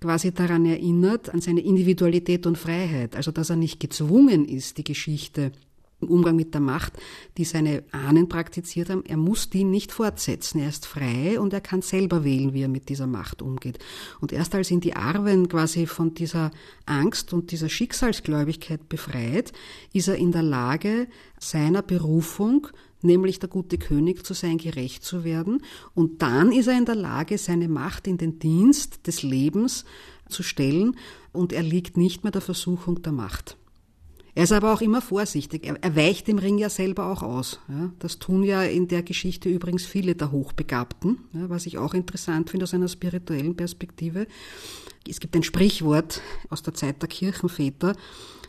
quasi 0.00 0.32
daran 0.32 0.64
erinnert, 0.66 1.32
an 1.32 1.40
seine 1.40 1.60
Individualität 1.60 2.46
und 2.46 2.56
Freiheit. 2.56 3.16
Also, 3.16 3.30
dass 3.30 3.50
er 3.50 3.56
nicht 3.56 3.80
gezwungen 3.80 4.46
ist, 4.46 4.78
die 4.78 4.84
Geschichte 4.84 5.52
im 6.00 6.08
Umgang 6.08 6.36
mit 6.36 6.54
der 6.54 6.60
Macht, 6.60 6.94
die 7.36 7.44
seine 7.44 7.84
Ahnen 7.92 8.28
praktiziert 8.28 8.90
haben, 8.90 9.04
er 9.04 9.16
muss 9.16 9.50
die 9.50 9.64
nicht 9.64 9.92
fortsetzen. 9.92 10.60
Er 10.60 10.68
ist 10.68 10.86
frei 10.86 11.38
und 11.38 11.52
er 11.52 11.60
kann 11.60 11.82
selber 11.82 12.24
wählen, 12.24 12.54
wie 12.54 12.62
er 12.62 12.68
mit 12.68 12.88
dieser 12.88 13.06
Macht 13.06 13.42
umgeht. 13.42 13.78
Und 14.20 14.32
erst 14.32 14.54
als 14.54 14.70
ihn 14.70 14.80
die 14.80 14.96
Arwen 14.96 15.48
quasi 15.48 15.86
von 15.86 16.14
dieser 16.14 16.50
Angst 16.86 17.32
und 17.32 17.50
dieser 17.52 17.68
Schicksalsgläubigkeit 17.68 18.88
befreit, 18.88 19.52
ist 19.92 20.08
er 20.08 20.16
in 20.16 20.32
der 20.32 20.42
Lage, 20.42 21.06
seiner 21.38 21.82
Berufung 21.82 22.68
nämlich 23.02 23.38
der 23.38 23.48
gute 23.48 23.78
König 23.78 24.24
zu 24.24 24.34
sein, 24.34 24.58
gerecht 24.58 25.04
zu 25.04 25.24
werden. 25.24 25.62
Und 25.94 26.22
dann 26.22 26.52
ist 26.52 26.66
er 26.66 26.76
in 26.76 26.84
der 26.84 26.94
Lage, 26.94 27.38
seine 27.38 27.68
Macht 27.68 28.06
in 28.06 28.18
den 28.18 28.38
Dienst 28.38 29.06
des 29.06 29.22
Lebens 29.22 29.84
zu 30.28 30.42
stellen 30.42 30.96
und 31.32 31.52
er 31.52 31.62
liegt 31.62 31.96
nicht 31.96 32.24
mehr 32.24 32.30
der 32.30 32.40
Versuchung 32.40 33.02
der 33.02 33.12
Macht. 33.12 33.56
Er 34.34 34.44
ist 34.44 34.52
aber 34.52 34.72
auch 34.72 34.80
immer 34.80 35.02
vorsichtig. 35.02 35.66
Er, 35.66 35.96
weicht 35.96 36.28
dem 36.28 36.38
Ring 36.38 36.56
ja 36.56 36.70
selber 36.70 37.06
auch 37.06 37.22
aus. 37.22 37.58
Das 37.98 38.18
tun 38.18 38.44
ja 38.44 38.62
in 38.62 38.86
der 38.86 39.02
Geschichte 39.02 39.48
übrigens 39.48 39.84
viele 39.84 40.14
der 40.14 40.30
Hochbegabten, 40.30 41.18
was 41.32 41.66
ich 41.66 41.78
auch 41.78 41.94
interessant 41.94 42.48
finde 42.48 42.64
aus 42.64 42.74
einer 42.74 42.88
spirituellen 42.88 43.56
Perspektive. 43.56 44.26
Es 45.08 45.18
gibt 45.18 45.34
ein 45.34 45.42
Sprichwort 45.42 46.22
aus 46.48 46.62
der 46.62 46.74
Zeit 46.74 47.02
der 47.02 47.08
Kirchenväter, 47.08 47.96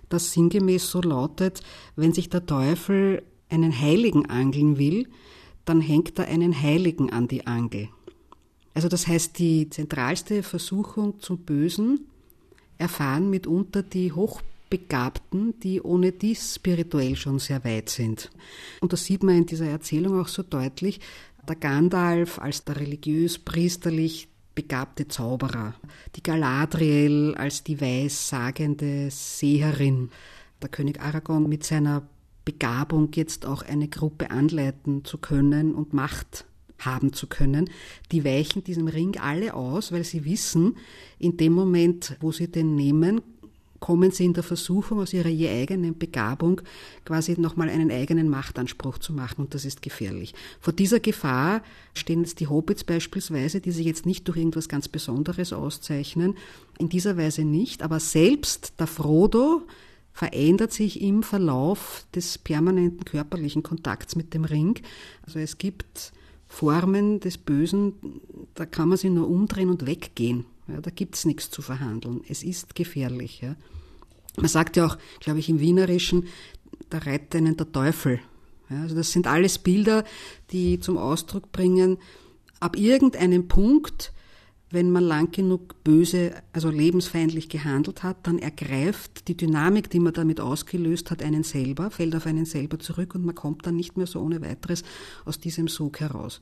das 0.10 0.34
sinngemäß 0.34 0.89
so 0.89 1.01
lautet, 1.01 1.62
wenn 1.96 2.13
sich 2.13 2.29
der 2.29 2.46
Teufel 2.46 3.24
einen 3.51 3.79
Heiligen 3.79 4.29
angeln 4.29 4.77
will, 4.77 5.08
dann 5.65 5.81
hängt 5.81 6.17
er 6.17 6.27
einen 6.27 6.60
Heiligen 6.60 7.12
an 7.12 7.27
die 7.27 7.46
Angel. 7.46 7.89
Also 8.74 8.88
das 8.88 9.08
heißt, 9.08 9.38
die 9.38 9.70
zentralste 9.70 10.43
Versuchung 10.43 11.20
zum 11.20 11.39
Bösen 11.39 12.08
erfahren 12.77 13.29
mitunter 13.29 13.84
die 13.84 14.12
Hochbegabten, 14.12 15.60
die 15.60 15.81
ohne 15.81 16.12
dies 16.12 16.55
spirituell 16.55 17.15
schon 17.15 17.39
sehr 17.39 17.63
weit 17.63 17.89
sind. 17.89 18.31
Und 18.79 18.93
das 18.93 19.05
sieht 19.05 19.24
man 19.24 19.38
in 19.38 19.46
dieser 19.46 19.67
Erzählung 19.67 20.20
auch 20.20 20.29
so 20.29 20.41
deutlich. 20.41 21.00
Der 21.48 21.55
Gandalf 21.55 22.39
als 22.39 22.63
der 22.63 22.77
religiös-priesterlich 22.77 24.29
begabte 24.55 25.08
Zauberer, 25.08 25.74
die 26.15 26.24
Galadriel 26.24 27.36
als 27.36 27.63
die 27.63 27.81
weissagende 27.81 29.10
Seherin, 29.10 30.10
der 30.62 30.70
König 30.70 31.01
Aragorn 31.01 31.48
mit 31.48 31.63
seiner 31.63 32.03
Begabung 32.45 33.10
jetzt 33.13 33.45
auch 33.45 33.62
eine 33.62 33.88
Gruppe 33.88 34.31
anleiten 34.31 35.05
zu 35.05 35.17
können 35.17 35.75
und 35.75 35.93
Macht 35.93 36.45
haben 36.79 37.13
zu 37.13 37.27
können, 37.27 37.69
die 38.12 38.25
weichen 38.25 38.63
diesem 38.63 38.88
Ring 38.88 39.17
alle 39.19 39.53
aus, 39.53 39.91
weil 39.91 40.03
sie 40.03 40.25
wissen, 40.25 40.77
in 41.19 41.38
dem 41.38 41.53
Moment, 41.53 42.17
wo 42.19 42.31
sie 42.31 42.48
den 42.48 42.75
nehmen, 42.75 43.21
kommen 43.81 44.12
sie 44.12 44.25
in 44.25 44.33
der 44.33 44.43
Versuchung, 44.43 45.00
aus 45.00 45.12
ihrer 45.12 45.27
je 45.27 45.50
eigenen 45.50 45.98
Begabung 45.98 46.62
quasi 47.03 47.33
nochmal 47.39 47.67
einen 47.67 47.91
eigenen 47.91 48.29
Machtanspruch 48.29 49.00
zu 49.00 49.12
machen. 49.12 49.41
Und 49.41 49.55
das 49.55 49.65
ist 49.65 49.81
gefährlich. 49.81 50.36
Vor 50.60 50.71
dieser 50.71 51.00
Gefahr 51.00 51.63
stehen 51.95 52.21
jetzt 52.21 52.39
die 52.39 52.48
Hobbits 52.48 52.83
beispielsweise, 52.83 53.60
die 53.60 53.71
sich 53.71 53.86
jetzt 53.86 54.05
nicht 54.05 54.27
durch 54.27 54.38
irgendwas 54.38 54.69
ganz 54.69 54.88
Besonderes 54.88 55.51
auszeichnen, 55.51 56.36
in 56.77 56.89
dieser 56.89 57.17
Weise 57.17 57.43
nicht, 57.43 57.81
aber 57.81 58.00
selbst 58.00 58.74
der 58.79 58.88
Frodo 58.88 59.63
verändert 60.13 60.72
sich 60.72 61.01
im 61.01 61.24
Verlauf 61.24 62.06
des 62.13 62.38
permanenten 62.38 63.06
körperlichen 63.06 63.63
Kontakts 63.63 64.15
mit 64.15 64.34
dem 64.34 64.46
Ring. 64.46 64.80
Also 65.25 65.39
es 65.39 65.58
gibt 65.58 66.12
Formen 66.48 67.20
des 67.20 67.38
Bösen, 67.38 67.94
da 68.56 68.65
kann 68.65 68.89
man 68.89 68.98
sich 68.98 69.10
nur 69.10 69.30
umdrehen 69.30 69.70
und 69.70 69.86
weggehen. 69.86 70.46
Ja, 70.68 70.82
da 70.82 70.91
gibt 70.91 71.15
es 71.15 71.25
nichts 71.25 71.50
zu 71.50 71.62
verhandeln. 71.62 72.22
Es 72.27 72.44
ist 72.44 72.75
gefährlich. 72.75 73.41
Ja. 73.41 73.56
Man 74.38 74.48
sagt 74.48 74.77
ja 74.77 74.86
auch, 74.86 74.98
glaube 75.20 75.39
ich, 75.39 75.50
im 75.50 75.60
Wienerischen, 75.60 76.27
da 76.89 77.00
reitet 77.00 77.36
einen 77.36 77.58
der 77.58 77.72
Teufel. 77.72 78.20
Ja, 78.70 78.82
also 78.82 78.96
das 78.96 79.12
sind 79.12 79.27
alles 79.27 79.60
Bilder, 79.60 80.03
die 80.51 80.80
zum 80.80 80.98
Ausdruck 80.98 81.51
bringen, 81.51 81.98
ab 82.59 82.77
irgendeinem 82.77 83.48
Punkt 83.48 84.14
wenn 84.72 84.90
man 84.90 85.03
lang 85.03 85.31
genug 85.31 85.84
böse, 85.84 86.34
also 86.53 86.70
lebensfeindlich 86.70 87.50
gehandelt 87.50 88.03
hat, 88.03 88.18
dann 88.24 88.40
ergreift 88.40 89.27
die 89.27 89.36
Dynamik, 89.36 89.90
die 89.90 90.00
man 90.00 90.14
damit 90.14 90.40
ausgelöst 90.40 91.12
hat, 91.12 91.22
einen 91.22 91.44
selber, 91.44 91.92
fällt 91.92 92.16
auf 92.16 92.25
einen 92.25 92.46
selber 92.46 92.79
zurück 92.79 93.16
und 93.16 93.25
man 93.25 93.36
kommt 93.36 93.66
dann 93.66 93.75
nicht 93.75 93.98
mehr 93.98 94.07
so 94.07 94.22
ohne 94.22 94.42
weiteres 94.42 94.84
aus 95.25 95.40
diesem 95.40 95.68
Sog 95.68 96.00
heraus. 96.00 96.42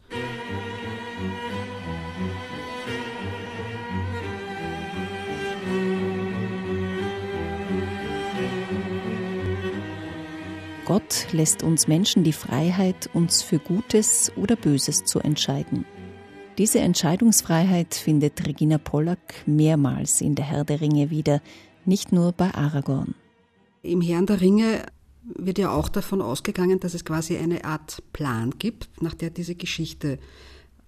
Gott 10.85 11.27
lässt 11.33 11.61
uns 11.61 11.87
Menschen 11.87 12.23
die 12.23 12.33
Freiheit, 12.33 13.11
uns 13.13 13.43
für 13.43 13.59
Gutes 13.59 14.31
oder 14.35 14.55
Böses 14.55 15.03
zu 15.03 15.19
entscheiden. 15.19 15.85
Diese 16.59 16.79
Entscheidungsfreiheit 16.79 17.95
findet 17.95 18.45
Regina 18.45 18.77
Pollack 18.77 19.33
mehrmals 19.45 20.19
in 20.19 20.35
der 20.35 20.43
Herr 20.43 20.65
der 20.65 20.81
Ringe 20.81 21.09
wieder, 21.09 21.41
nicht 21.85 22.11
nur 22.11 22.33
bei 22.33 22.53
Aragorn. 22.53 23.15
Im 23.81 24.01
Herrn 24.01 24.25
der 24.25 24.41
Ringe 24.41 24.85
wird 25.23 25.57
ja 25.57 25.71
auch 25.71 25.87
davon 25.87 26.21
ausgegangen, 26.21 26.81
dass 26.81 26.95
es 26.95 27.05
quasi 27.05 27.37
eine 27.37 27.63
Art 27.63 28.03
Plan 28.11 28.55
gibt, 28.59 28.89
nach 29.01 29.13
der 29.13 29.29
diese 29.29 29.55
Geschichte 29.55 30.19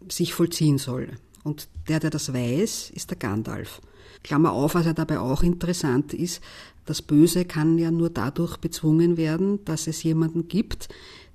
sich 0.09 0.33
vollziehen 0.33 0.77
soll. 0.77 1.07
Und 1.45 1.69
der, 1.87 2.01
der 2.01 2.09
das 2.09 2.33
weiß, 2.33 2.89
ist 2.89 3.09
der 3.09 3.17
Gandalf. 3.17 3.79
Klammer 4.23 4.51
auf, 4.51 4.75
was 4.75 4.85
ja 4.85 4.91
dabei 4.91 5.19
auch 5.19 5.41
interessant 5.41 6.13
ist, 6.13 6.41
das 6.85 7.01
Böse 7.01 7.45
kann 7.45 7.77
ja 7.77 7.91
nur 7.91 8.09
dadurch 8.09 8.57
bezwungen 8.57 9.15
werden, 9.15 9.63
dass 9.63 9.87
es 9.87 10.03
jemanden 10.03 10.49
gibt, 10.49 10.89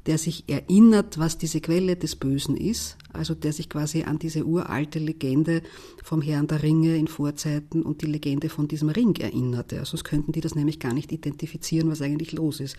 der 0.04 0.18
sich 0.18 0.44
erinnert, 0.46 1.18
was 1.18 1.38
diese 1.38 1.62
Quelle 1.62 1.96
des 1.96 2.16
Bösen 2.16 2.56
ist, 2.56 2.98
also 3.16 3.34
der 3.34 3.52
sich 3.52 3.68
quasi 3.68 4.04
an 4.04 4.18
diese 4.18 4.44
uralte 4.44 4.98
Legende 4.98 5.62
vom 6.02 6.22
Herrn 6.22 6.46
der 6.46 6.62
Ringe 6.62 6.96
in 6.96 7.08
Vorzeiten 7.08 7.82
und 7.82 8.02
die 8.02 8.06
Legende 8.06 8.48
von 8.48 8.68
diesem 8.68 8.88
Ring 8.88 9.16
erinnert. 9.16 9.72
Ja, 9.72 9.84
sonst 9.84 10.04
könnten 10.04 10.32
die 10.32 10.40
das 10.40 10.54
nämlich 10.54 10.80
gar 10.80 10.94
nicht 10.94 11.12
identifizieren, 11.12 11.90
was 11.90 12.02
eigentlich 12.02 12.32
los 12.32 12.60
ist. 12.60 12.76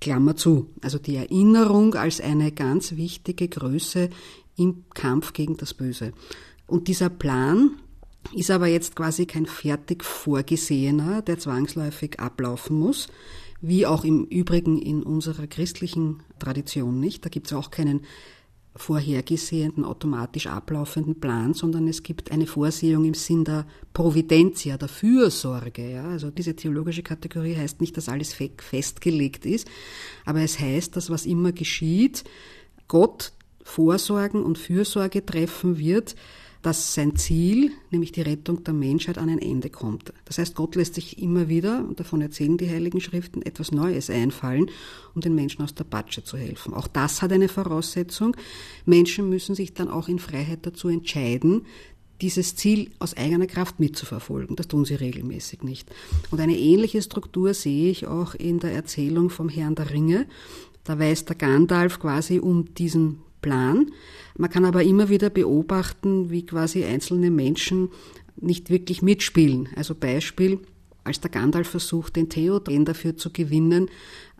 Klammer 0.00 0.34
zu. 0.34 0.70
Also 0.80 0.98
die 0.98 1.16
Erinnerung 1.16 1.94
als 1.94 2.20
eine 2.20 2.52
ganz 2.52 2.96
wichtige 2.96 3.48
Größe 3.48 4.08
im 4.56 4.84
Kampf 4.94 5.32
gegen 5.32 5.56
das 5.56 5.74
Böse. 5.74 6.12
Und 6.66 6.88
dieser 6.88 7.10
Plan 7.10 7.76
ist 8.34 8.50
aber 8.50 8.66
jetzt 8.66 8.96
quasi 8.96 9.26
kein 9.26 9.46
fertig 9.46 10.04
vorgesehener, 10.04 11.22
der 11.22 11.38
zwangsläufig 11.38 12.20
ablaufen 12.20 12.78
muss, 12.78 13.08
wie 13.60 13.86
auch 13.86 14.04
im 14.04 14.24
Übrigen 14.24 14.78
in 14.78 15.02
unserer 15.02 15.46
christlichen 15.46 16.22
Tradition 16.38 17.00
nicht. 17.00 17.24
Da 17.24 17.28
gibt 17.28 17.46
es 17.46 17.52
auch 17.52 17.70
keinen 17.70 18.02
vorhergesehenen, 18.80 19.84
automatisch 19.84 20.46
ablaufenden 20.46 21.20
Plan, 21.20 21.52
sondern 21.54 21.86
es 21.86 22.02
gibt 22.02 22.32
eine 22.32 22.46
Vorsehung 22.46 23.04
im 23.04 23.14
Sinn 23.14 23.44
der 23.44 23.66
Providentia, 23.92 24.78
der 24.78 24.88
Fürsorge. 24.88 25.90
Ja? 25.90 26.08
Also 26.08 26.30
diese 26.30 26.56
theologische 26.56 27.02
Kategorie 27.02 27.56
heißt 27.56 27.80
nicht, 27.80 27.96
dass 27.96 28.08
alles 28.08 28.34
festgelegt 28.34 29.44
ist, 29.44 29.68
aber 30.24 30.40
es 30.40 30.58
heißt, 30.58 30.96
dass 30.96 31.10
was 31.10 31.26
immer 31.26 31.52
geschieht, 31.52 32.24
Gott 32.88 33.32
Vorsorgen 33.62 34.42
und 34.42 34.58
Fürsorge 34.58 35.24
treffen 35.24 35.78
wird, 35.78 36.16
dass 36.62 36.94
sein 36.94 37.16
Ziel, 37.16 37.72
nämlich 37.90 38.12
die 38.12 38.20
Rettung 38.20 38.64
der 38.64 38.74
Menschheit, 38.74 39.16
an 39.16 39.30
ein 39.30 39.38
Ende 39.38 39.70
kommt. 39.70 40.12
Das 40.26 40.38
heißt, 40.38 40.54
Gott 40.54 40.74
lässt 40.74 40.94
sich 40.94 41.20
immer 41.22 41.48
wieder, 41.48 41.84
und 41.88 42.00
davon 42.00 42.20
erzählen 42.20 42.58
die 42.58 42.68
Heiligen 42.68 43.00
Schriften, 43.00 43.42
etwas 43.42 43.72
Neues 43.72 44.10
einfallen, 44.10 44.70
um 45.14 45.22
den 45.22 45.34
Menschen 45.34 45.62
aus 45.62 45.74
der 45.74 45.84
Patsche 45.84 46.22
zu 46.22 46.36
helfen. 46.36 46.74
Auch 46.74 46.86
das 46.86 47.22
hat 47.22 47.32
eine 47.32 47.48
Voraussetzung. 47.48 48.36
Menschen 48.84 49.28
müssen 49.28 49.54
sich 49.54 49.72
dann 49.72 49.88
auch 49.88 50.08
in 50.08 50.18
Freiheit 50.18 50.66
dazu 50.66 50.88
entscheiden, 50.88 51.62
dieses 52.20 52.54
Ziel 52.56 52.90
aus 52.98 53.16
eigener 53.16 53.46
Kraft 53.46 53.80
mitzuverfolgen. 53.80 54.56
Das 54.56 54.68
tun 54.68 54.84
sie 54.84 54.94
regelmäßig 54.94 55.62
nicht. 55.62 55.90
Und 56.30 56.40
eine 56.40 56.58
ähnliche 56.58 57.00
Struktur 57.00 57.54
sehe 57.54 57.90
ich 57.90 58.06
auch 58.06 58.34
in 58.34 58.60
der 58.60 58.72
Erzählung 58.72 59.30
vom 59.30 59.48
Herrn 59.48 59.74
der 59.74 59.90
Ringe. 59.90 60.26
Da 60.84 60.98
weiß 60.98 61.24
der 61.24 61.36
Gandalf 61.36 61.98
quasi 61.98 62.38
um 62.38 62.74
diesen 62.74 63.22
Plan. 63.40 63.90
Man 64.36 64.50
kann 64.50 64.64
aber 64.64 64.82
immer 64.82 65.08
wieder 65.08 65.30
beobachten, 65.30 66.30
wie 66.30 66.46
quasi 66.46 66.84
einzelne 66.84 67.30
Menschen 67.30 67.90
nicht 68.36 68.70
wirklich 68.70 69.02
mitspielen. 69.02 69.68
Also 69.76 69.94
Beispiel, 69.94 70.60
als 71.04 71.20
der 71.20 71.30
Gandalf 71.30 71.68
versucht, 71.68 72.16
den 72.16 72.28
Theoden 72.28 72.84
dafür 72.84 73.16
zu 73.16 73.32
gewinnen, 73.32 73.88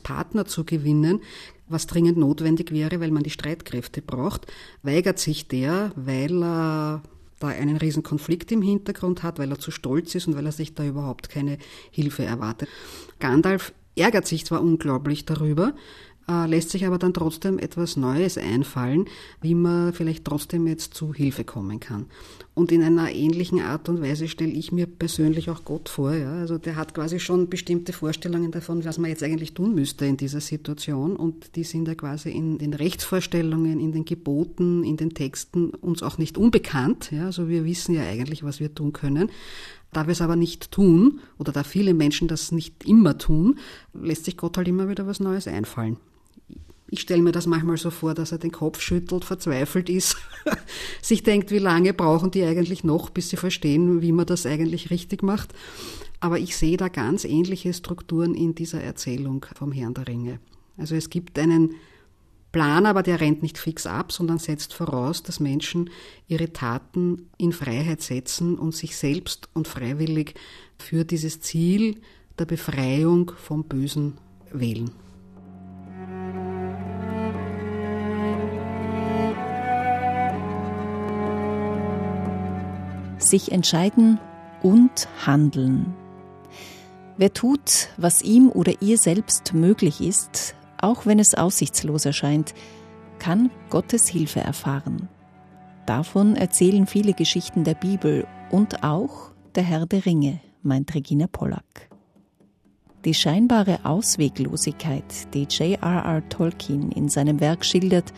Partner 0.02 0.46
zu 0.46 0.64
gewinnen, 0.64 1.20
was 1.68 1.86
dringend 1.86 2.18
notwendig 2.18 2.72
wäre, 2.72 3.00
weil 3.00 3.10
man 3.10 3.22
die 3.22 3.30
Streitkräfte 3.30 4.02
braucht, 4.02 4.46
weigert 4.82 5.18
sich 5.18 5.48
der, 5.48 5.92
weil 5.96 6.42
er 6.42 7.02
da 7.38 7.48
einen 7.48 7.76
riesen 7.76 8.02
Konflikt 8.02 8.52
im 8.52 8.60
Hintergrund 8.60 9.22
hat, 9.22 9.38
weil 9.38 9.50
er 9.50 9.58
zu 9.58 9.70
stolz 9.70 10.14
ist 10.14 10.26
und 10.26 10.36
weil 10.36 10.46
er 10.46 10.52
sich 10.52 10.74
da 10.74 10.84
überhaupt 10.84 11.30
keine 11.30 11.58
Hilfe 11.90 12.24
erwartet. 12.24 12.68
Gandalf 13.18 13.72
ärgert 13.96 14.26
sich 14.26 14.44
zwar 14.44 14.62
unglaublich 14.62 15.24
darüber, 15.24 15.74
lässt 16.46 16.70
sich 16.70 16.86
aber 16.86 16.98
dann 16.98 17.14
trotzdem 17.14 17.58
etwas 17.58 17.96
Neues 17.96 18.38
einfallen, 18.38 19.06
wie 19.40 19.54
man 19.54 19.92
vielleicht 19.92 20.24
trotzdem 20.24 20.66
jetzt 20.66 20.94
zu 20.94 21.12
Hilfe 21.12 21.44
kommen 21.44 21.80
kann. 21.80 22.06
Und 22.54 22.72
in 22.72 22.82
einer 22.82 23.10
ähnlichen 23.10 23.60
Art 23.60 23.88
und 23.88 24.02
Weise 24.02 24.28
stelle 24.28 24.52
ich 24.52 24.70
mir 24.70 24.86
persönlich 24.86 25.50
auch 25.50 25.64
Gott 25.64 25.88
vor. 25.88 26.12
Ja? 26.12 26.32
Also 26.34 26.58
der 26.58 26.76
hat 26.76 26.94
quasi 26.94 27.18
schon 27.18 27.48
bestimmte 27.48 27.92
Vorstellungen 27.92 28.50
davon, 28.50 28.84
was 28.84 28.98
man 28.98 29.10
jetzt 29.10 29.22
eigentlich 29.22 29.54
tun 29.54 29.74
müsste 29.74 30.04
in 30.04 30.16
dieser 30.16 30.40
Situation. 30.40 31.16
Und 31.16 31.56
die 31.56 31.64
sind 31.64 31.88
ja 31.88 31.94
quasi 31.94 32.30
in 32.30 32.58
den 32.58 32.74
Rechtsvorstellungen, 32.74 33.80
in 33.80 33.92
den 33.92 34.04
Geboten, 34.04 34.84
in 34.84 34.96
den 34.96 35.14
Texten 35.14 35.70
uns 35.70 36.02
auch 36.02 36.18
nicht 36.18 36.36
unbekannt. 36.36 37.10
Ja? 37.12 37.26
Also 37.26 37.48
wir 37.48 37.64
wissen 37.64 37.94
ja 37.94 38.02
eigentlich, 38.02 38.42
was 38.42 38.60
wir 38.60 38.74
tun 38.74 38.92
können. 38.92 39.30
Da 39.92 40.06
wir 40.06 40.12
es 40.12 40.20
aber 40.20 40.36
nicht 40.36 40.70
tun, 40.70 41.20
oder 41.38 41.52
da 41.52 41.64
viele 41.64 41.94
Menschen 41.94 42.28
das 42.28 42.52
nicht 42.52 42.84
immer 42.86 43.18
tun, 43.18 43.58
lässt 43.94 44.26
sich 44.26 44.36
Gott 44.36 44.56
halt 44.56 44.68
immer 44.68 44.88
wieder 44.88 45.06
was 45.06 45.18
Neues 45.18 45.48
einfallen 45.48 45.96
Ich 46.92 47.00
stelle 47.00 47.22
mir 47.22 47.30
das 47.30 47.46
manchmal 47.46 47.76
so 47.76 47.90
vor, 47.90 48.14
dass 48.14 48.32
er 48.32 48.38
den 48.38 48.50
Kopf 48.50 48.80
schüttelt, 48.80 49.24
verzweifelt 49.24 49.88
ist, 49.88 50.16
sich 51.02 51.22
denkt, 51.22 51.52
wie 51.52 51.58
lange 51.58 51.94
brauchen 51.94 52.32
die 52.32 52.42
eigentlich 52.42 52.82
noch, 52.82 53.10
bis 53.10 53.30
sie 53.30 53.36
verstehen, 53.36 54.02
wie 54.02 54.10
man 54.10 54.26
das 54.26 54.44
eigentlich 54.44 54.90
richtig 54.90 55.22
macht. 55.22 55.54
Aber 56.18 56.38
ich 56.40 56.56
sehe 56.56 56.76
da 56.76 56.88
ganz 56.88 57.24
ähnliche 57.24 57.72
Strukturen 57.72 58.34
in 58.34 58.56
dieser 58.56 58.82
Erzählung 58.82 59.46
vom 59.54 59.70
Herrn 59.70 59.94
der 59.94 60.08
Ringe. 60.08 60.40
Also 60.76 60.96
es 60.96 61.10
gibt 61.10 61.38
einen 61.38 61.76
Plan, 62.50 62.86
aber 62.86 63.04
der 63.04 63.20
rennt 63.20 63.42
nicht 63.42 63.58
fix 63.58 63.86
ab, 63.86 64.10
sondern 64.10 64.40
setzt 64.40 64.74
voraus, 64.74 65.22
dass 65.22 65.38
Menschen 65.38 65.90
ihre 66.26 66.52
Taten 66.52 67.28
in 67.38 67.52
Freiheit 67.52 68.02
setzen 68.02 68.58
und 68.58 68.74
sich 68.74 68.96
selbst 68.96 69.48
und 69.54 69.68
freiwillig 69.68 70.34
für 70.76 71.04
dieses 71.04 71.40
Ziel 71.40 72.00
der 72.38 72.46
Befreiung 72.46 73.30
vom 73.36 73.62
Bösen 73.64 74.18
wählen. 74.50 74.90
Sich 83.30 83.52
entscheiden 83.52 84.18
und 84.60 85.08
handeln. 85.24 85.94
Wer 87.16 87.32
tut, 87.32 87.90
was 87.96 88.22
ihm 88.22 88.50
oder 88.50 88.82
ihr 88.82 88.98
selbst 88.98 89.54
möglich 89.54 90.00
ist, 90.00 90.56
auch 90.80 91.06
wenn 91.06 91.20
es 91.20 91.36
aussichtslos 91.36 92.06
erscheint, 92.06 92.54
kann 93.20 93.50
Gottes 93.68 94.08
Hilfe 94.08 94.40
erfahren. 94.40 95.08
Davon 95.86 96.34
erzählen 96.34 96.88
viele 96.88 97.12
Geschichten 97.12 97.62
der 97.62 97.74
Bibel 97.74 98.26
und 98.50 98.82
auch 98.82 99.30
der 99.54 99.62
Herr 99.62 99.86
der 99.86 100.06
Ringe, 100.06 100.40
meint 100.64 100.92
Regina 100.92 101.28
Pollack. 101.28 101.88
Die 103.04 103.14
scheinbare 103.14 103.78
Ausweglosigkeit, 103.84 105.32
die 105.34 105.44
J.R.R. 105.44 106.28
Tolkien 106.30 106.90
in 106.90 107.08
seinem 107.08 107.38
Werk 107.38 107.64
schildert, 107.64 108.12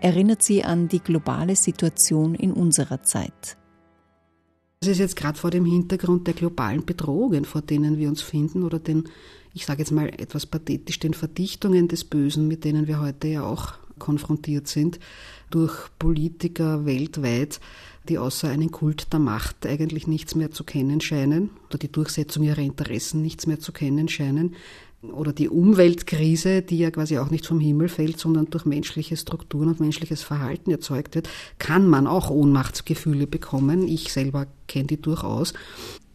erinnert 0.00 0.42
sie 0.42 0.64
an 0.64 0.88
die 0.88 1.00
globale 1.00 1.56
Situation 1.56 2.34
in 2.34 2.54
unserer 2.54 3.02
Zeit. 3.02 3.58
Es 4.80 4.88
ist 4.88 4.98
jetzt 4.98 5.16
gerade 5.16 5.38
vor 5.38 5.50
dem 5.50 5.64
Hintergrund 5.64 6.26
der 6.26 6.34
globalen 6.34 6.84
Bedrohungen, 6.84 7.44
vor 7.44 7.62
denen 7.62 7.98
wir 7.98 8.08
uns 8.08 8.22
finden, 8.22 8.62
oder 8.62 8.78
den 8.78 9.08
ich 9.56 9.64
sage 9.64 9.78
jetzt 9.78 9.90
mal 9.90 10.08
etwas 10.08 10.44
pathetisch, 10.44 10.98
den 10.98 11.14
Verdichtungen 11.14 11.88
des 11.88 12.04
Bösen, 12.04 12.46
mit 12.46 12.64
denen 12.64 12.86
wir 12.86 13.00
heute 13.00 13.28
ja 13.28 13.42
auch 13.42 13.72
konfrontiert 13.98 14.68
sind, 14.68 15.00
durch 15.48 15.88
Politiker 15.98 16.84
weltweit, 16.84 17.58
die 18.10 18.18
außer 18.18 18.50
einen 18.50 18.70
Kult 18.70 19.14
der 19.14 19.18
Macht 19.18 19.64
eigentlich 19.64 20.06
nichts 20.06 20.34
mehr 20.34 20.50
zu 20.50 20.62
kennen 20.62 21.00
scheinen 21.00 21.48
oder 21.68 21.78
die 21.78 21.90
Durchsetzung 21.90 22.42
ihrer 22.42 22.58
Interessen 22.58 23.22
nichts 23.22 23.46
mehr 23.46 23.58
zu 23.58 23.72
kennen 23.72 24.08
scheinen. 24.08 24.54
Oder 25.12 25.32
die 25.32 25.48
Umweltkrise, 25.48 26.62
die 26.62 26.78
ja 26.78 26.90
quasi 26.90 27.18
auch 27.18 27.30
nicht 27.30 27.46
vom 27.46 27.60
Himmel 27.60 27.88
fällt, 27.88 28.18
sondern 28.18 28.50
durch 28.50 28.64
menschliche 28.64 29.16
Strukturen 29.16 29.68
und 29.68 29.80
menschliches 29.80 30.22
Verhalten 30.22 30.70
erzeugt 30.70 31.14
wird, 31.14 31.28
kann 31.58 31.88
man 31.88 32.06
auch 32.06 32.30
Ohnmachtsgefühle 32.30 33.26
bekommen. 33.26 33.86
Ich 33.88 34.12
selber 34.12 34.46
kenne 34.66 34.86
die 34.86 35.00
durchaus 35.00 35.54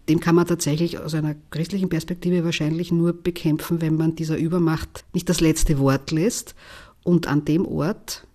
dem 0.10 0.20
kann 0.20 0.36
man 0.36 0.48
tatsächlich 0.48 1.00
aus 1.00 1.14
einer 1.14 1.36
christlichen 1.52 1.88
Perspektive 1.88 2.44
wahrscheinlich 2.44 2.92
nur 2.92 3.14
bekämpfen, 3.14 3.80
wenn 3.82 3.96
man 3.96 4.16
dieser 4.16 4.38
Übermacht 4.38 5.06
nicht 5.14 5.30
das 5.30 5.40
letzte 5.40 5.80
Wort 5.80 6.12
lässt 6.12 6.56
und 7.04 7.28
an 7.28 7.46
dem 7.46 7.66
Ort, 7.66 8.28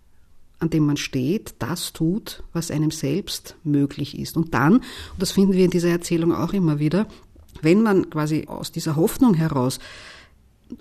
an 0.59 0.71
dem 0.71 0.87
man 0.87 0.97
steht, 0.97 1.55
das 1.59 1.93
tut, 1.93 2.43
was 2.53 2.71
einem 2.71 2.91
selbst 2.91 3.57
möglich 3.63 4.19
ist. 4.19 4.37
Und 4.37 4.55
dann, 4.55 4.77
und 4.77 4.85
das 5.19 5.33
finden 5.33 5.53
wir 5.53 5.65
in 5.65 5.71
dieser 5.71 5.91
Erzählung 5.91 6.33
auch 6.33 6.53
immer 6.53 6.79
wieder, 6.79 7.07
wenn 7.63 7.83
man 7.83 8.11
quasi 8.11 8.45
aus 8.47 8.73
dieser 8.73 8.97
Hoffnung 8.97 9.35
heraus 9.35 9.79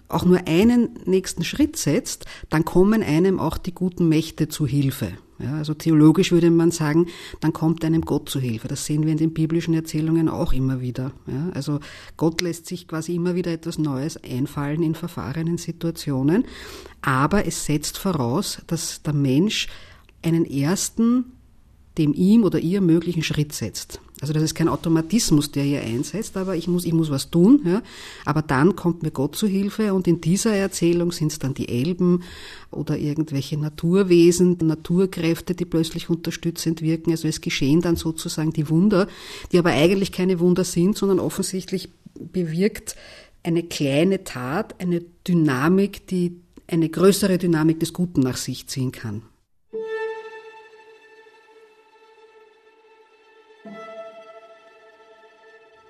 auch 0.07 0.25
nur 0.25 0.47
einen 0.47 0.89
nächsten 1.05 1.43
Schritt 1.43 1.77
setzt, 1.77 2.25
dann 2.49 2.65
kommen 2.65 3.03
einem 3.03 3.39
auch 3.39 3.57
die 3.57 3.73
guten 3.73 4.09
Mächte 4.09 4.47
zu 4.47 4.65
Hilfe. 4.65 5.13
Ja, 5.37 5.55
also 5.55 5.73
theologisch 5.73 6.31
würde 6.31 6.49
man 6.49 6.71
sagen, 6.71 7.07
dann 7.41 7.51
kommt 7.51 7.83
einem 7.83 8.01
Gott 8.01 8.29
zu 8.29 8.39
Hilfe. 8.39 8.69
Das 8.69 8.85
sehen 8.85 9.03
wir 9.03 9.11
in 9.11 9.17
den 9.17 9.33
biblischen 9.33 9.73
Erzählungen 9.73 10.29
auch 10.29 10.53
immer 10.53 10.79
wieder. 10.79 11.11
Ja, 11.27 11.49
also 11.53 11.79
Gott 12.15 12.41
lässt 12.41 12.67
sich 12.67 12.87
quasi 12.87 13.15
immer 13.15 13.35
wieder 13.35 13.51
etwas 13.51 13.77
Neues 13.77 14.17
einfallen 14.23 14.81
in 14.81 14.95
verfahrenen 14.95 15.57
Situationen, 15.57 16.45
aber 17.01 17.45
es 17.45 17.65
setzt 17.65 17.97
voraus, 17.97 18.61
dass 18.67 19.01
der 19.01 19.13
Mensch 19.13 19.67
einen 20.21 20.45
ersten, 20.45 21.25
dem 21.97 22.13
ihm 22.13 22.43
oder 22.43 22.59
ihr 22.59 22.79
möglichen 22.79 23.23
Schritt 23.23 23.51
setzt. 23.53 23.99
Also 24.25 24.33
das 24.33 24.41
ist 24.41 24.55
kein 24.55 24.69
Automatismus, 24.69 25.51
der 25.51 25.61
hier 25.61 25.81
einsetzt, 25.81 26.35
aber 26.35 26.55
ich 26.55 26.67
muss, 26.67 26.83
ich 26.83 26.93
muss 26.93 27.11
was 27.11 27.29
tun. 27.29 27.61
Ja. 27.63 27.83
Aber 28.25 28.41
dann 28.41 28.75
kommt 28.75 29.03
mir 29.03 29.11
Gott 29.11 29.35
zu 29.35 29.45
Hilfe 29.45 29.93
und 29.93 30.07
in 30.07 30.19
dieser 30.19 30.51
Erzählung 30.51 31.11
sind 31.11 31.31
es 31.31 31.37
dann 31.37 31.53
die 31.53 31.69
Elben 31.69 32.23
oder 32.71 32.97
irgendwelche 32.97 33.55
Naturwesen, 33.55 34.57
Naturkräfte, 34.59 35.53
die 35.53 35.65
plötzlich 35.65 36.09
unterstützend 36.09 36.81
wirken. 36.81 37.11
Also 37.11 37.27
es 37.27 37.39
geschehen 37.39 37.81
dann 37.81 37.97
sozusagen 37.97 38.51
die 38.51 38.67
Wunder, 38.67 39.07
die 39.51 39.59
aber 39.59 39.69
eigentlich 39.69 40.11
keine 40.11 40.39
Wunder 40.39 40.63
sind, 40.63 40.97
sondern 40.97 41.19
offensichtlich 41.19 41.89
bewirkt 42.15 42.95
eine 43.43 43.61
kleine 43.61 44.23
Tat, 44.23 44.73
eine 44.81 45.03
Dynamik, 45.27 46.07
die 46.07 46.37
eine 46.65 46.89
größere 46.89 47.37
Dynamik 47.37 47.79
des 47.79 47.93
Guten 47.93 48.21
nach 48.21 48.37
sich 48.37 48.65
ziehen 48.65 48.91
kann. 48.91 49.21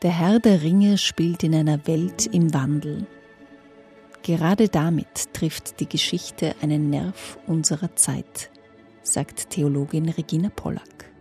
Der 0.06 0.20
Herr 0.20 0.40
der 0.40 0.62
Ringe 0.62 1.00
spielt 1.00 1.42
in 1.42 1.56
einer 1.56 1.88
Welt 1.88 2.28
im 2.28 2.54
Wandel. 2.54 3.08
Gerade 4.22 4.70
damit 4.70 5.34
trifft 5.34 5.80
die 5.80 5.90
Geschichte 5.90 6.54
einen 6.62 6.92
Nerv 6.92 7.40
unserer 7.48 7.96
Zeit, 7.96 8.52
sagt 9.02 9.50
Theologin 9.50 10.08
Regina 10.10 10.50
Pollack. 10.50 11.12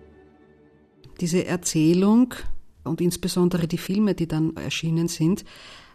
Diese 1.18 1.46
Erzählung 1.46 2.34
und 2.82 3.00
insbesondere 3.00 3.66
die 3.66 3.78
Filme, 3.78 4.14
die 4.14 4.28
dann 4.28 4.54
erschienen 4.54 5.08
sind, 5.08 5.46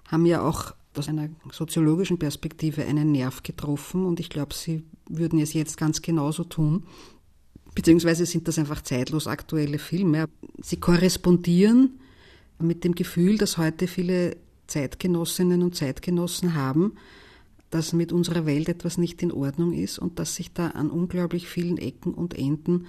haben 0.07 0.25
ja 0.25 0.41
auch 0.41 0.73
aus 0.97 1.09
einer 1.09 1.29
soziologischen 1.51 2.17
Perspektive 2.17 2.85
einen 2.85 3.11
Nerv 3.11 3.43
getroffen 3.43 4.03
und 4.03 4.19
ich 4.19 4.31
glaube, 4.31 4.55
sie 4.55 4.83
würden 5.07 5.37
es 5.37 5.53
jetzt 5.53 5.77
ganz 5.77 6.01
genauso 6.01 6.43
tun. 6.43 6.87
Beziehungsweise 7.75 8.25
sind 8.25 8.47
das 8.47 8.57
einfach 8.57 8.81
zeitlos 8.81 9.27
aktuelle 9.27 9.77
Filme. 9.77 10.25
Sie 10.59 10.77
korrespondieren 10.77 11.99
mit 12.59 12.83
dem 12.83 12.95
Gefühl, 12.95 13.37
dass 13.37 13.57
heute 13.57 13.87
viele 13.87 14.37
Zeitgenossinnen 14.67 15.61
und 15.63 15.75
Zeitgenossen 15.75 16.55
haben, 16.55 16.93
dass 17.69 17.93
mit 17.93 18.11
unserer 18.11 18.45
Welt 18.45 18.69
etwas 18.69 18.97
nicht 18.97 19.21
in 19.21 19.31
Ordnung 19.31 19.73
ist 19.73 19.99
und 19.99 20.19
dass 20.19 20.35
sich 20.35 20.53
da 20.53 20.69
an 20.69 20.89
unglaublich 20.89 21.47
vielen 21.47 21.77
Ecken 21.77 22.13
und 22.13 22.33
Enden 22.37 22.87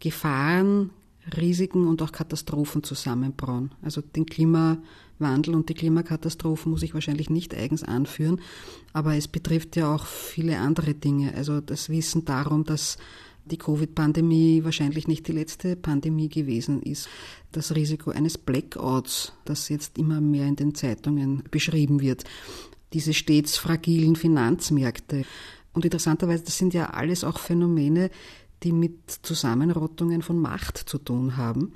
Gefahren, 0.00 0.90
Risiken 1.36 1.86
und 1.86 2.02
auch 2.02 2.12
Katastrophen 2.12 2.82
zusammenbrauen. 2.82 3.72
Also 3.82 4.02
den 4.02 4.26
Klimawandel 4.26 5.54
und 5.54 5.68
die 5.68 5.74
Klimakatastrophen 5.74 6.70
muss 6.70 6.82
ich 6.82 6.94
wahrscheinlich 6.94 7.30
nicht 7.30 7.54
eigens 7.54 7.82
anführen, 7.82 8.40
aber 8.92 9.14
es 9.16 9.28
betrifft 9.28 9.76
ja 9.76 9.94
auch 9.94 10.06
viele 10.06 10.58
andere 10.58 10.94
Dinge. 10.94 11.34
Also 11.34 11.60
das 11.60 11.88
Wissen 11.88 12.24
darum, 12.24 12.64
dass 12.64 12.98
die 13.44 13.58
Covid-Pandemie 13.58 14.64
wahrscheinlich 14.64 15.06
nicht 15.06 15.28
die 15.28 15.32
letzte 15.32 15.76
Pandemie 15.76 16.28
gewesen 16.28 16.82
ist. 16.82 17.08
Das 17.52 17.74
Risiko 17.74 18.10
eines 18.10 18.38
Blackouts, 18.38 19.32
das 19.44 19.68
jetzt 19.68 19.98
immer 19.98 20.20
mehr 20.20 20.46
in 20.46 20.56
den 20.56 20.74
Zeitungen 20.74 21.42
beschrieben 21.50 22.00
wird. 22.00 22.24
Diese 22.92 23.12
stets 23.12 23.56
fragilen 23.56 24.16
Finanzmärkte. 24.16 25.24
Und 25.72 25.84
interessanterweise, 25.84 26.44
das 26.44 26.56
sind 26.56 26.72
ja 26.72 26.90
alles 26.90 27.24
auch 27.24 27.38
Phänomene, 27.38 28.10
die 28.62 28.72
mit 28.72 29.10
Zusammenrottungen 29.22 30.22
von 30.22 30.38
Macht 30.38 30.78
zu 30.78 30.98
tun 30.98 31.36
haben. 31.36 31.72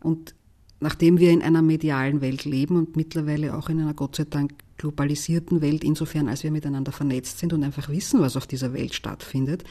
Und 0.00 0.34
nachdem 0.80 1.18
wir 1.18 1.32
in 1.32 1.42
einer 1.42 1.62
medialen 1.62 2.20
Welt 2.20 2.44
leben 2.44 2.76
und 2.76 2.96
mittlerweile 2.96 3.56
auch 3.56 3.68
in 3.68 3.80
einer 3.80 3.94
Gott 3.94 4.16
sei 4.16 4.24
Dank 4.24 4.52
globalisierten 4.78 5.60
Welt, 5.60 5.84
insofern 5.84 6.28
als 6.28 6.44
wir 6.44 6.50
miteinander 6.50 6.92
vernetzt 6.92 7.38
sind 7.38 7.52
und 7.52 7.62
einfach 7.62 7.88
wissen, 7.88 8.20
was 8.20 8.36
auf 8.36 8.46
dieser 8.46 8.72
Welt 8.72 8.94
stattfindet, 8.94 9.64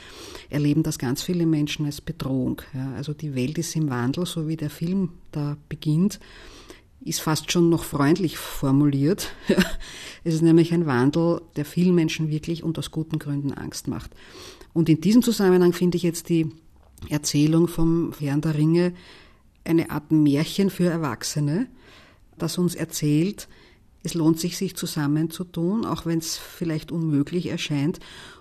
erleben 0.50 0.84
das 0.84 1.00
ganz 1.00 1.24
viele 1.24 1.46
Menschen 1.46 1.86
als 1.86 2.02
Bedrohung. 2.02 2.62
Ja, 2.74 2.94
also 2.94 3.14
die 3.14 3.34
Welt 3.34 3.58
ist 3.58 3.76
im 3.76 3.90
Wandel, 3.90 4.26
so 4.26 4.48
wie 4.48 4.58
der 4.58 4.70
Film 4.70 5.14
da 5.32 5.58
beginnt, 5.70 6.20
ist 7.02 7.22
fast 7.22 7.52
schon 7.52 7.70
noch 7.70 7.84
freundlich 7.84 8.38
formuliert. 8.38 9.32
es 10.24 10.36
ist 10.36 10.42
nämlich 10.42 10.74
ein 10.74 10.86
Wandel, 10.86 11.42
der 11.56 11.66
vielen 11.66 11.96
Menschen 11.96 12.30
wirklich 12.30 12.64
und 12.64 12.78
aus 12.78 12.92
guten 12.92 13.18
Gründen 13.18 13.54
Angst 13.54 13.88
macht. 13.88 14.12
Und 14.74 14.90
in 14.90 15.02
diesem 15.02 15.22
Zusammenhang 15.22 15.74
finde 15.74 15.98
ich 15.98 16.04
jetzt 16.04 16.30
die 16.30 16.50
Erzählung 17.10 17.68
vom 17.68 18.14
Herrn 18.20 18.42
der 18.42 18.56
Ringe 18.56 18.94
eine 19.64 19.90
Art 19.90 20.12
Märchen 20.12 20.70
für 20.70 20.90
Erwachsene, 20.90 21.68
das 22.38 22.58
uns 22.58 22.76
erzählt, 22.76 23.48
es 24.08 24.14
lohnt 24.14 24.40
sich, 24.40 24.58
sich 24.58 24.76
zusammenzutun, 24.76 25.86
auch 25.86 26.06
wenn 26.06 26.20
es 26.20 26.38
vielleicht 26.38 26.92
unmöglich 26.92 27.48
erscheint, 27.48 28.00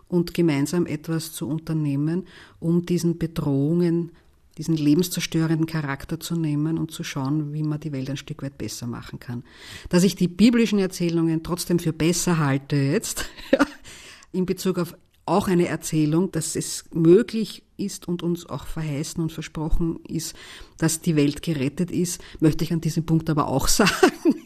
und 0.09 0.35
gemeinsam 0.35 0.87
etwas 0.87 1.33
zu 1.33 1.49
unternehmen, 1.49 2.27
um 2.61 2.87
diesen 2.87 3.19
Bedrohungen, 3.19 4.13
diesen 4.57 4.77
lebenszerstörenden 4.77 5.67
Charakter 5.67 6.21
zu 6.21 6.37
nehmen 6.37 6.79
und 6.79 6.93
zu 6.93 7.03
schauen, 7.03 7.53
wie 7.53 7.65
man 7.65 7.81
die 7.81 7.91
Welt 7.91 8.09
ein 8.09 8.17
Stück 8.17 8.43
weit 8.43 8.57
besser 8.57 8.87
machen 8.87 9.19
kann. 9.19 9.43
Dass 9.89 10.05
ich 10.05 10.15
die 10.15 10.29
biblischen 10.29 10.79
Erzählungen 10.79 11.43
trotzdem 11.43 11.81
für 11.81 11.93
besser 11.93 12.39
halte 12.39 12.77
jetzt, 12.77 13.27
in 14.33 14.47
Bezug 14.47 14.79
auf 14.79 14.97
auch 15.27 15.49
eine 15.49 15.67
Erzählung, 15.67 16.31
dass 16.31 16.55
es 16.55 16.85
möglich 16.95 17.65
ist 17.77 18.07
und 18.07 18.23
uns 18.23 18.47
auch 18.47 18.65
verheißen 18.65 19.21
und 19.21 19.33
versprochen 19.33 19.99
ist, 20.07 20.37
dass 20.79 21.01
die 21.01 21.17
Welt 21.17 21.43
gerettet 21.43 21.91
ist, 21.91 22.23
möchte 22.39 22.63
ich 22.63 22.73
an 22.73 22.81
diesem 22.81 23.05
Punkt 23.05 23.29
aber 23.29 23.49
auch 23.49 23.67
sagen. 23.69 24.37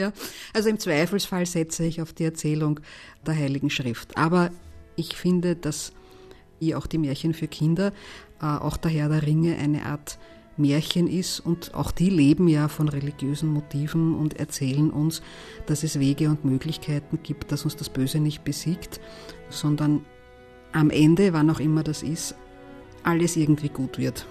Ja, 0.00 0.12
also 0.52 0.68
im 0.68 0.78
Zweifelsfall 0.78 1.46
setze 1.46 1.84
ich 1.84 2.02
auf 2.02 2.12
die 2.12 2.24
Erzählung 2.24 2.80
der 3.26 3.36
Heiligen 3.36 3.70
Schrift. 3.70 4.16
Aber 4.16 4.50
ich 4.96 5.14
finde, 5.14 5.54
dass 5.54 5.92
wie 6.58 6.74
auch 6.74 6.86
die 6.86 6.98
Märchen 6.98 7.34
für 7.34 7.48
Kinder, 7.48 7.92
äh, 8.40 8.46
auch 8.46 8.76
der 8.76 8.90
Herr 8.90 9.08
der 9.08 9.26
Ringe 9.26 9.56
eine 9.56 9.86
Art 9.86 10.18
Märchen 10.56 11.06
ist 11.06 11.40
und 11.40 11.74
auch 11.74 11.90
die 11.90 12.10
leben 12.10 12.46
ja 12.46 12.68
von 12.68 12.88
religiösen 12.88 13.48
Motiven 13.48 14.14
und 14.14 14.38
erzählen 14.38 14.90
uns, 14.90 15.22
dass 15.66 15.82
es 15.82 15.98
Wege 15.98 16.28
und 16.28 16.44
Möglichkeiten 16.44 17.20
gibt, 17.22 17.50
dass 17.50 17.64
uns 17.64 17.76
das 17.76 17.88
Böse 17.88 18.20
nicht 18.20 18.44
besiegt, 18.44 19.00
sondern 19.48 20.04
am 20.72 20.90
Ende, 20.90 21.32
wann 21.32 21.50
auch 21.50 21.60
immer 21.60 21.82
das 21.82 22.02
ist, 22.02 22.34
alles 23.02 23.36
irgendwie 23.36 23.70
gut 23.70 23.98
wird. 23.98 24.26